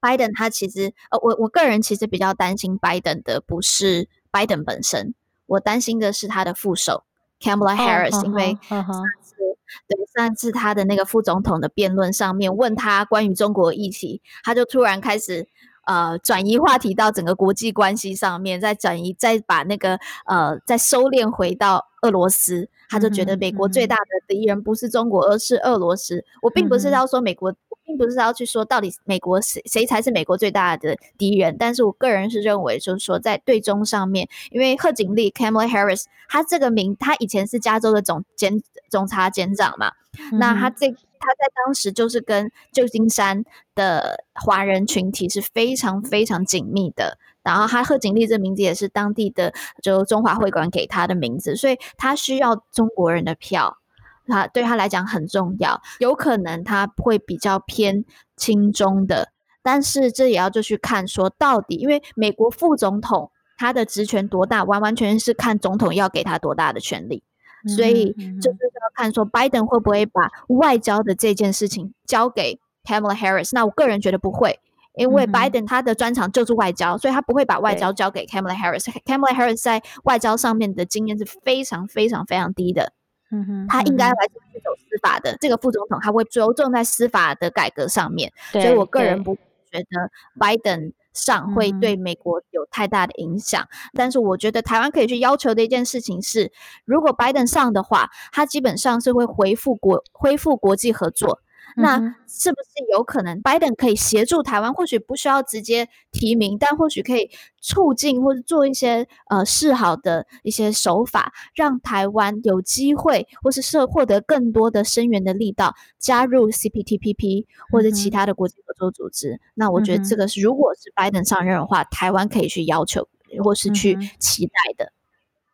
[0.00, 5.14] 拜登他其实，呃，我我个人其实比较担心拜登的不是拜登本身，
[5.46, 7.04] 我担心的是他的副手
[7.40, 8.84] Kamala Harris，、oh, 因为上
[9.22, 9.56] 次、uh.
[9.86, 15.46] 对上次他的那个副总统的辩论上面问他关于中国议题，他就突然开始。
[15.84, 26.24] 呃，转移话题到整个国际关系上面，再转移，再把那个呃，再收敛回到俄罗斯，他就觉得美国最大的敌人不是中国，而是俄罗斯。
[26.40, 39.92] 我并不是要说美国，我并不是要去说到底美国谁谁才是美国最大的敌人，但是我个人是认为，就是说在对中上面，因为贺锦丽 Kamala Harris，他这个名，他以前是加州的总检总察检长嘛，
[40.32, 40.94] 那他这。
[41.22, 43.44] 他在当时就是跟旧金山
[43.76, 53.78] 的华人群体是非常非常紧密的，然后他贺锦丽这名字也是当地的就中华会馆给他的名字，所以他需要中国人的票，
[54.26, 58.04] 他对他来讲很重要，有可能他会比较偏
[58.36, 59.30] 亲中的，
[59.62, 67.22] 但是这也要就去看说到底，因为美国副总统他的职权多大，完完全是看总统要给他多大的权力。
[67.66, 73.50] 所以就是要看说拜登会不会把外交的这件事情交给 Kamala Harris。
[73.52, 74.60] 那我个人觉得不会，
[74.94, 78.84] 因为拜登他的专长就是外交，所以他不会把外交交给 Kamala Harris。
[79.04, 82.92] Kamala Harris 在外交上面的经验是非常非常非常低的。
[83.30, 85.36] 嗯哼，他应该还是走司法的。
[85.40, 89.34] 这个副总统他会着重在司法的改革上面，所以我个人不
[89.70, 93.66] 觉得拜登上会对美国有太大的影响。
[93.94, 96.52] 但是我觉得台湾可以去要求的一件事情是，
[96.84, 101.40] 如果拜登上的话，他基本上是会恢复国恢复国际合作。
[101.76, 104.72] 那是不是有可能拜登可以协助台湾？
[104.72, 119.34] 或许不需要直接提名，但或许可以促进或者做一些呃示好的一些手法，让台湾有机会，或是是获得更多的声援的力道，加入 CPTPP 或者其他的国际合作组织。
[119.34, 123.08] 嗯、那我觉得这个是，如果是拜登上任的话，台湾可以去要求
[123.42, 124.92] 或是去期待的。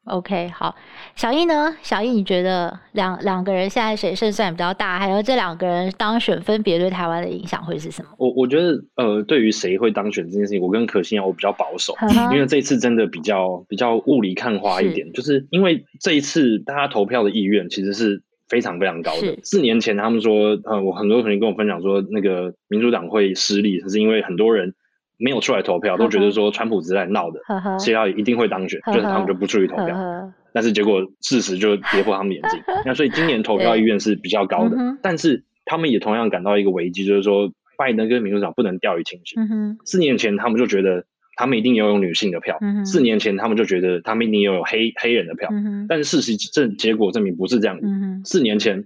[0.09, 0.75] OK，好，
[1.15, 1.77] 小易呢？
[1.83, 4.99] 小易，你觉得两两个人现在谁胜算比较大？
[4.99, 8.09] 还有这两个人当选分别对台湾的影响会是什么？
[8.19, 11.95] 我我觉得，呃，对于谁会当选这件事情，我跟可心啊，我比较保守，
[12.33, 19.39] 因为这一次真的比较比较雾里看花一点，是就是因为这一次大家投票的意愿其实是非常非常高的。
[19.43, 24.75] 四年前他们说，呃，我很多朋友跟我分享说，那个民主党会失利，可是因为很多人。
[25.19, 27.41] 没有出来投票，都觉得说川普只是在闹的，
[27.79, 30.33] 希拉里一定会当选，就是他们就不出去投票。
[30.53, 32.61] 但是结果事实就跌破他们眼镜。
[32.87, 39.39] 那所以今年投票意愿是比较高的，但是他们也同样感到一个危机，就是说拜登跟民主党不能掉以轻心。
[39.85, 41.05] 四年前他们就觉得
[41.37, 45.49] 他们一定要有女性的票，四年前他们就觉得他们一定要有黑黑人的票，
[45.89, 47.89] 但是事实证结果证明不是这样的。
[48.25, 48.85] 四年前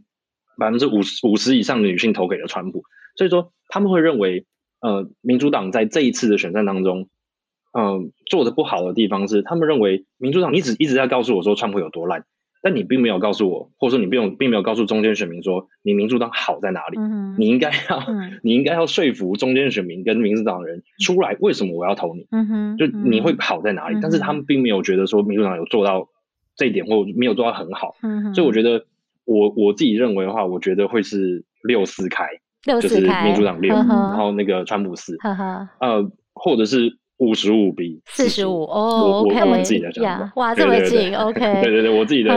[0.59, 2.83] 百分之五十五十以上的女性投给了川普，
[3.17, 4.47] 所以说他们会认为。
[4.83, 7.09] 呃，民主党在这一次的选战当中，
[7.73, 12.25] 嗯、呃，做的不好的地方是，他们认为民主党一直一直在告诉我说川普有多烂，
[12.63, 16.99] 但你并没有告诉我，或者说你并并没有告诉中间选民说你民主党好在哪里。
[16.99, 22.27] 嗯、你应该要，嗯、你应该要说服中间选民跟民主党人出来，为什么我要投你？
[22.33, 23.97] 嗯、哼就你会好在哪里？
[23.97, 26.09] 嗯、但是他们并没有觉得说民主党有做到
[26.57, 27.95] 这一点，或没有做到很好。
[28.03, 28.85] 嗯、哼所以我觉得
[29.25, 32.27] 我我自己认为的话，我觉得会是六四开。
[32.63, 35.17] 就是民主党六，然后那个川普四，
[35.81, 42.35] 呃，或者是五十五比四十五哦，我我自己的想法哇，这么近，OK， 对对对，我自己的，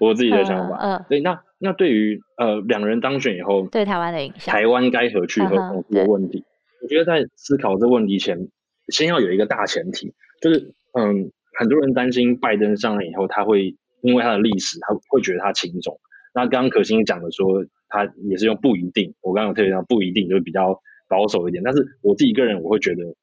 [0.00, 6.44] 我自己的想法，嗯，对，那那对于呃两人当选以后，对台湾的影响，台湾该何去何从这个问题，
[6.82, 8.48] 我觉得在思考这个问题前，
[8.88, 15.98] 先要有一个大前提，就是嗯，很多人担心拜登上任以后，他会因为他的历史，他会觉得他轻重。
[16.34, 17.46] 那刚刚可心讲的说，
[17.92, 19.14] 他也是用不一定。
[19.20, 21.62] 我刚刚有特别讲不一定，就是比较保守一点。
[21.62, 23.14] 但是我自己个人，我会觉得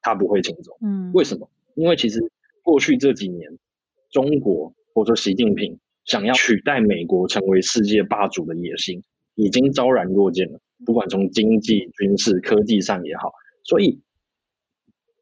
[0.00, 0.76] 他不会轻松。
[0.80, 1.50] 嗯，为什么？
[1.74, 2.20] 因为其实
[2.62, 3.50] 过去这几年，
[4.12, 9.02] 中国或者说习近平想要取代美国成为世界霸主的野心，
[9.34, 10.60] 已经昭然若见了。
[10.86, 13.32] 不管从经济、军事、科技上也好，
[13.64, 14.00] 所以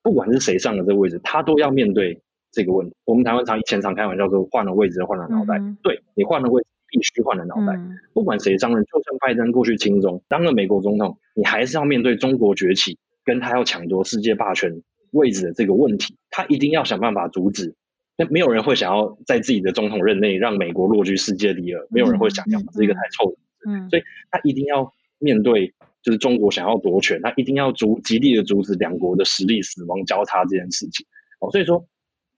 [0.03, 2.21] 不管是谁上了这个位置，他都要面对
[2.53, 2.95] 这个问题。
[3.07, 5.59] 我们台湾常以前常开玩笑说，换了位置换了脑袋。
[5.59, 6.69] 嗯、对，你换了位置。
[6.91, 7.79] 必须换了脑袋，
[8.13, 14.83] 不管谁上任，就算拜登过去亲中当了美国总统，你还是要面对中国崛起，跟他要抢夺世界霸权
[15.13, 17.75] 位置的这个问题，他一定要想办法阻止。
[18.17, 23.37] 那没有人会想要在自己的总统任内让美国落居世界第二，没有人会想要，这是一个太臭的。
[23.71, 25.73] 嗯，所以他一定要面对，
[26.03, 31.07] 就是中国想要夺权，他一定要阻极力的阻止两国的实力死亡交叉这件事情。
[31.41, 31.87] 哦，所以说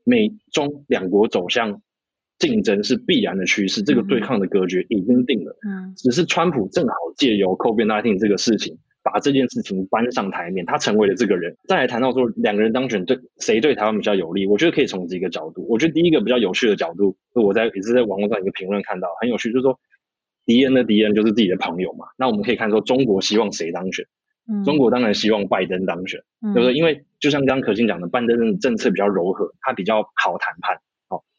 [0.05, 1.81] 美中两国走向。
[2.39, 5.57] 竞争是必然的趋势，这个对抗的格局已经定了。
[5.67, 11.57] 嗯，只是川普正好借由 COVID-19 这个事情，把这件事情搬上台面，他成为了这个人。
[11.69, 15.67] 再来谈到说两个人当选对谁对台湾比较有利，我觉得可以从几个角度。
[15.69, 19.79] 我觉得第一个比较有趣的角度，我在也是在网络上一个评论看到很有趣，就是说
[20.45, 22.07] 敌人的敌人就是自己的朋友嘛。
[22.19, 24.05] 那我们可以看说中国希望谁当选？
[24.51, 26.21] 嗯，中国当然希望拜登当选，
[26.53, 26.75] 对不对？
[26.75, 30.77] 因为就像刚刚可心讲的，拜登的政策比较柔和，他比较好谈判。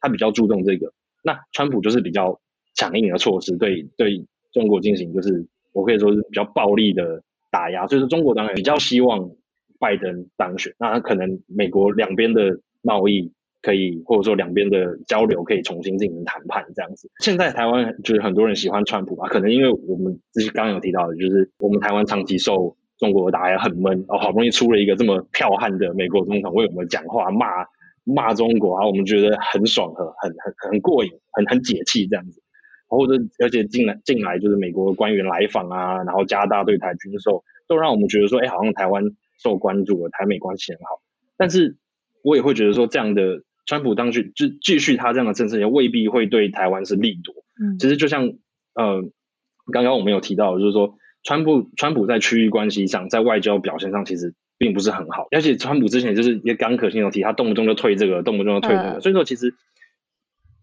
[0.02, 0.92] 他比较注重这个，
[1.24, 2.40] 那川普就是比较
[2.76, 9.30] 强硬的措施，对对中国进行就是我可以说是比较暴力的打压，所以说中国当然比较希望
[9.80, 17.10] 拜登当选，那可能美国两边的贸易可以或者说两边的交流可以重新进行谈判这样子。
[17.20, 27.48] 现在台湾就是很多人喜欢川普吧，可能因为我们之前刚刚有提到的，就是我们台湾长期受中国打压很闷，哦，好不容易出了一个这么剽悍的美国总统为我们讲话骂。
[28.04, 32.42] 骂中国啊，我们觉得很爽和很很很过瘾，很很解气这样子。
[32.88, 39.04] 或者而且进来进来就是美国的官员来访啊，然后加大对台军售，都让我们觉得说，哎，好像台湾
[39.42, 41.02] 受关注了，台美关系很好。
[41.36, 41.78] 但是
[42.24, 47.34] 我也会觉得说，这样的川普当局就继续他这样的政策，也未必会对台湾是利多。
[47.60, 48.28] 嗯，其实就像
[48.76, 49.02] 呃，
[49.72, 50.94] 刚刚我们有提到，就是说
[51.24, 59.54] 川普川普在区域关系上，在外交表现上其实并不是很好，而且川普之前就是也刚可信有提，他动不动就退这个，动不动就退那个，所以说其实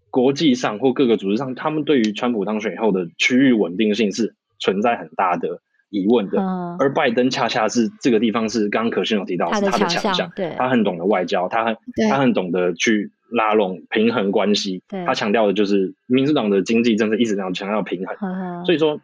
[0.08, 6.40] 国际上或各个组织上，他们对于川普当选以后的区域稳定性是存在很大的疑问的。
[6.78, 11.76] 而拜登恰恰是这个地方是刚刚可信有提到是他的强项，对，他很懂得外交，他很
[12.08, 13.12] 他很懂得去。
[13.32, 18.64] 拉拢平衡关系，他强调的就是民主党的经济政策一直这样强调平衡，呵呵。
[18.64, 19.00] 所以说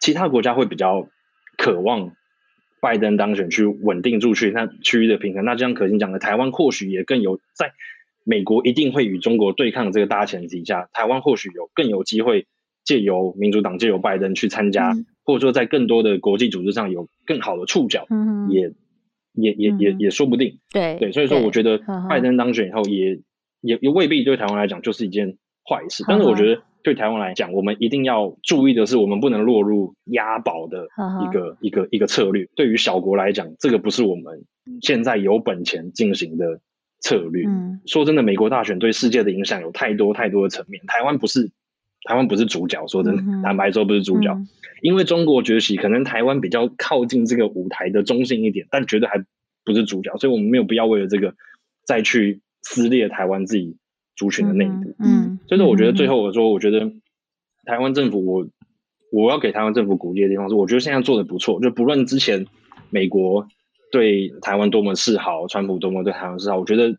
[0.00, 1.06] 其他国家会比较
[1.56, 2.10] 渴望
[2.80, 5.44] 拜登当选去稳定住去那区域的平衡。
[5.44, 7.72] 那就像可心讲的，台湾或许也更有在
[8.24, 12.46] 美国一定会与中国对抗这个大前提下，台湾或许有更有机会
[12.84, 18.72] 借由民主党借由拜登去参加，嗯、或者说在更多的国际组织上有更好的触角，嗯、也。
[19.34, 23.20] 也也也也说不定，对对，所以说我觉得拜登当选以后也，也
[23.60, 26.02] 也也未必对台湾来讲就是一件坏事。
[26.08, 30.88] 但是我觉得对台湾来讲，我们一定要注意的是，我们不能落入押宝的
[31.24, 32.48] 一个一个一个策略。
[32.54, 34.44] 对于小国来讲，这个不是我们
[34.80, 36.60] 现在有本钱进行的
[37.00, 37.44] 策略。
[37.86, 41.50] 说真的，美国大选对世界的影响有太多太多的层面，台湾不是。
[42.04, 44.46] 台湾不是主角，说真的，坦白说不是主角，嗯、
[44.82, 49.18] 因为中国崛起，可能台湾比较靠近这个舞台的中心一点，但绝对还
[49.64, 51.34] 不是主角，所以我们没有必要为了这个
[51.84, 53.77] 再去撕裂台湾自己
[54.18, 54.94] 族群的内部。
[54.98, 56.92] 嗯，所以说我觉得最后我说，我觉得
[57.64, 58.46] 台湾政府，我
[59.10, 62.44] 我要给台湾政府鼓励的地方是，我觉得现在做的不错，就不论之前
[62.90, 63.46] 美国
[63.90, 66.98] 对台湾多么示好，川普多么对台湾示好，我觉得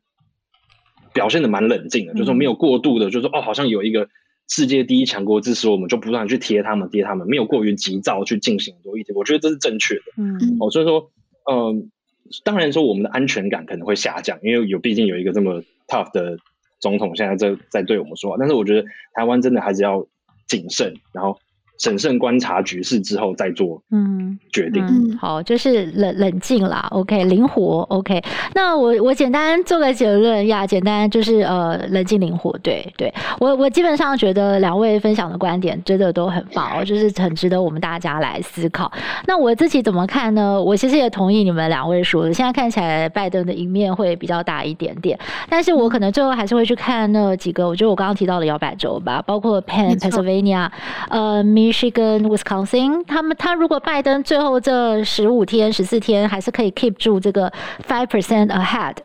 [1.14, 4.08] 表现的蛮冷静的，就是说没有过度的，就是说哦，好像有一个。
[4.52, 10.02] 世界第一强国支持我们，就不断去贴他们，贴他们，没有过于急躁去进行很多议题，我觉得这是正确的。
[10.18, 11.12] 嗯，哦，所以说，
[11.48, 11.86] 嗯、呃，
[12.44, 16.40] 当然说我们的安全感可能会下降，因为有毕竟有一个这么 tough 的
[16.80, 20.08] 总统现在在在对我们说话，但是我觉得台湾真的还是要
[20.48, 21.40] 谨慎，然后。
[21.80, 28.22] 审慎观察局势之后再做嗯决定嗯，嗯，好，就是冷冷静啦，OK，灵活，OK。
[28.54, 33.14] 那我我简单做个结论呀，简单就是呃冷静灵活，对对。
[33.40, 38.92] 我我基本上觉得两位分享的观点真的都很棒，就是很值得我们大家来思考。
[39.26, 40.62] 那我自己怎么看呢？
[40.62, 45.18] 我其实也同意你们两位说的，现在看起来拜登的赢面会比较大一点点，
[45.50, 50.70] 但是我可能最后还是会去看那几个，我觉得我刚刚提到的摇摆州吧，包括 Penn Pennsylvania，
[51.10, 57.52] 呃去跟 Wisconsin，他们他如果拜登最后这十五天十四天还是可以 keep 住这个
[57.88, 58.96] five percent ahead，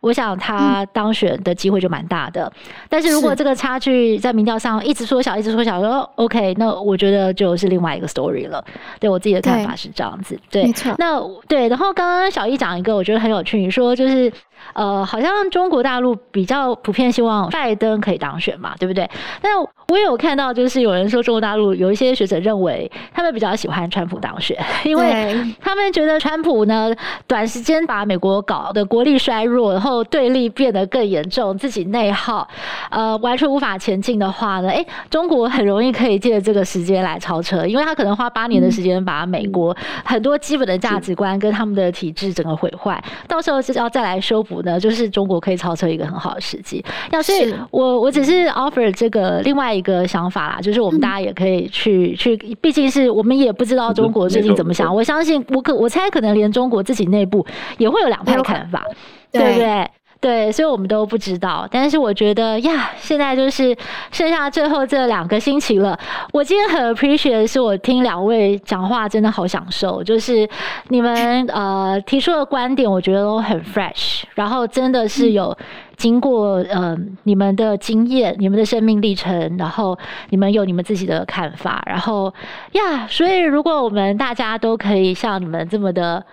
[0.00, 2.44] 我想他当选的机会就蛮大的。
[2.46, 8.64] 嗯、但是如果这个差距在民调上一直缩小，一直缩小，说 OK，那我觉得就是另外一个 story 了。
[9.00, 11.68] 对我自己的看法是这样子，对，对那对。
[11.68, 14.32] 然后刚刚小易讲一个，我觉得很有趣，你说就是。
[14.74, 19.08] 呃，好像中国大陆比较普遍希望拜登可以当选嘛，对不对？
[19.40, 19.52] 但
[19.88, 26.94] 我也有看到，就是有人说中国大陆有一些学者认为，他们比较喜欢川普当选， 因为他们觉得川普呢，
[27.26, 32.46] 短时间把美国搞得国力衰弱，然后对立变得更严重，自己内耗，
[32.90, 44.44] 呃，完全无法前进的话呢，诶，中国很容易可以借这个时间来超车，因为他可能花八年的时间把美国很多基本的价值观跟他们的体制整个毁坏，到时候是要再来修。
[44.62, 46.84] 呢，就是中国可以超车一个很好的时机。
[47.10, 54.94] 要所以我我只是 offer 这个另外一个想法啦，就是我们大家也可以去去，毕竟是我们也不知道中国最近怎么想。
[54.94, 57.44] 我相信我可我猜可能连中国自己内部
[57.78, 58.84] 也会有两派看法，
[59.30, 59.90] 对不对？
[60.20, 61.64] 对，所以我们都不知道。
[61.70, 63.76] 但是我觉得呀，现在就是
[64.10, 65.96] 剩下最后这两个星期了。
[66.32, 70.02] 我今天很 appreciate 的是，我听两位讲话真的好享受。
[70.02, 70.48] 就是
[70.88, 75.56] 你们呃提出的观点，我觉得都很 fresh，然后真的是有
[75.96, 79.96] 经过呃你们的经验、你们的生命历程，然后
[80.30, 81.80] 你们有你们自己的看法。
[81.86, 82.34] 然后
[82.72, 86.26] 呀，所以如果我们大家都可以像你们这么的。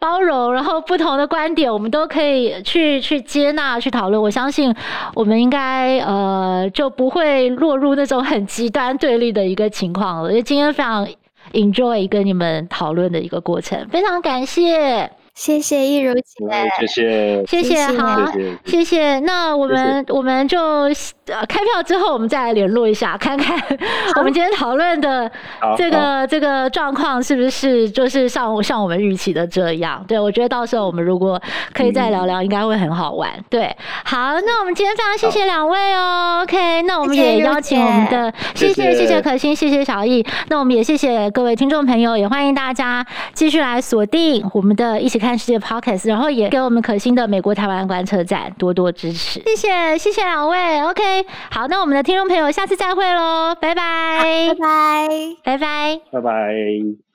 [0.00, 4.20] 包容，然后不同的观点，我们都可以去去接纳、去讨论。
[4.20, 4.74] 我相信，
[5.14, 10.30] 我们应该呃就不会落入那种很极端对立的一个情况了。
[10.30, 11.06] 因为今天非常
[11.52, 15.10] enjoy 跟你们讨论的一个过程，非常感谢。
[15.40, 16.22] 谢谢一如姐，
[16.80, 18.30] 谢谢，谢谢，好，
[18.66, 19.18] 谢谢。
[19.20, 23.58] 那我们我们就呃开票之后，我们再来联络一下，看看
[24.16, 25.30] 我们今天讨论的
[25.78, 30.04] 这个这个状况是不是就是像像我们预期的这样？
[30.06, 31.40] 对，我觉得到时候我们如果
[31.72, 33.30] 可以再聊聊，应该会很好玩。
[33.48, 33.74] 对，
[34.04, 36.40] 好，那我们今天非常谢谢两位哦。
[36.42, 40.22] OK，那我们也邀请我们的谢谢谢谢可心，谢谢小易。
[40.48, 45.29] 那我们也谢谢各位听众朋友，也欢迎大家继续来锁定我们的一起看。
[45.30, 55.08] 看世界 Podcast，然后也给我们可心的美国台湾观测站多多支持，谢谢谢谢两位，OK，好，那我们的听众朋友下次再会喽，拜拜，拜拜，
[55.44, 57.09] 拜拜，拜拜。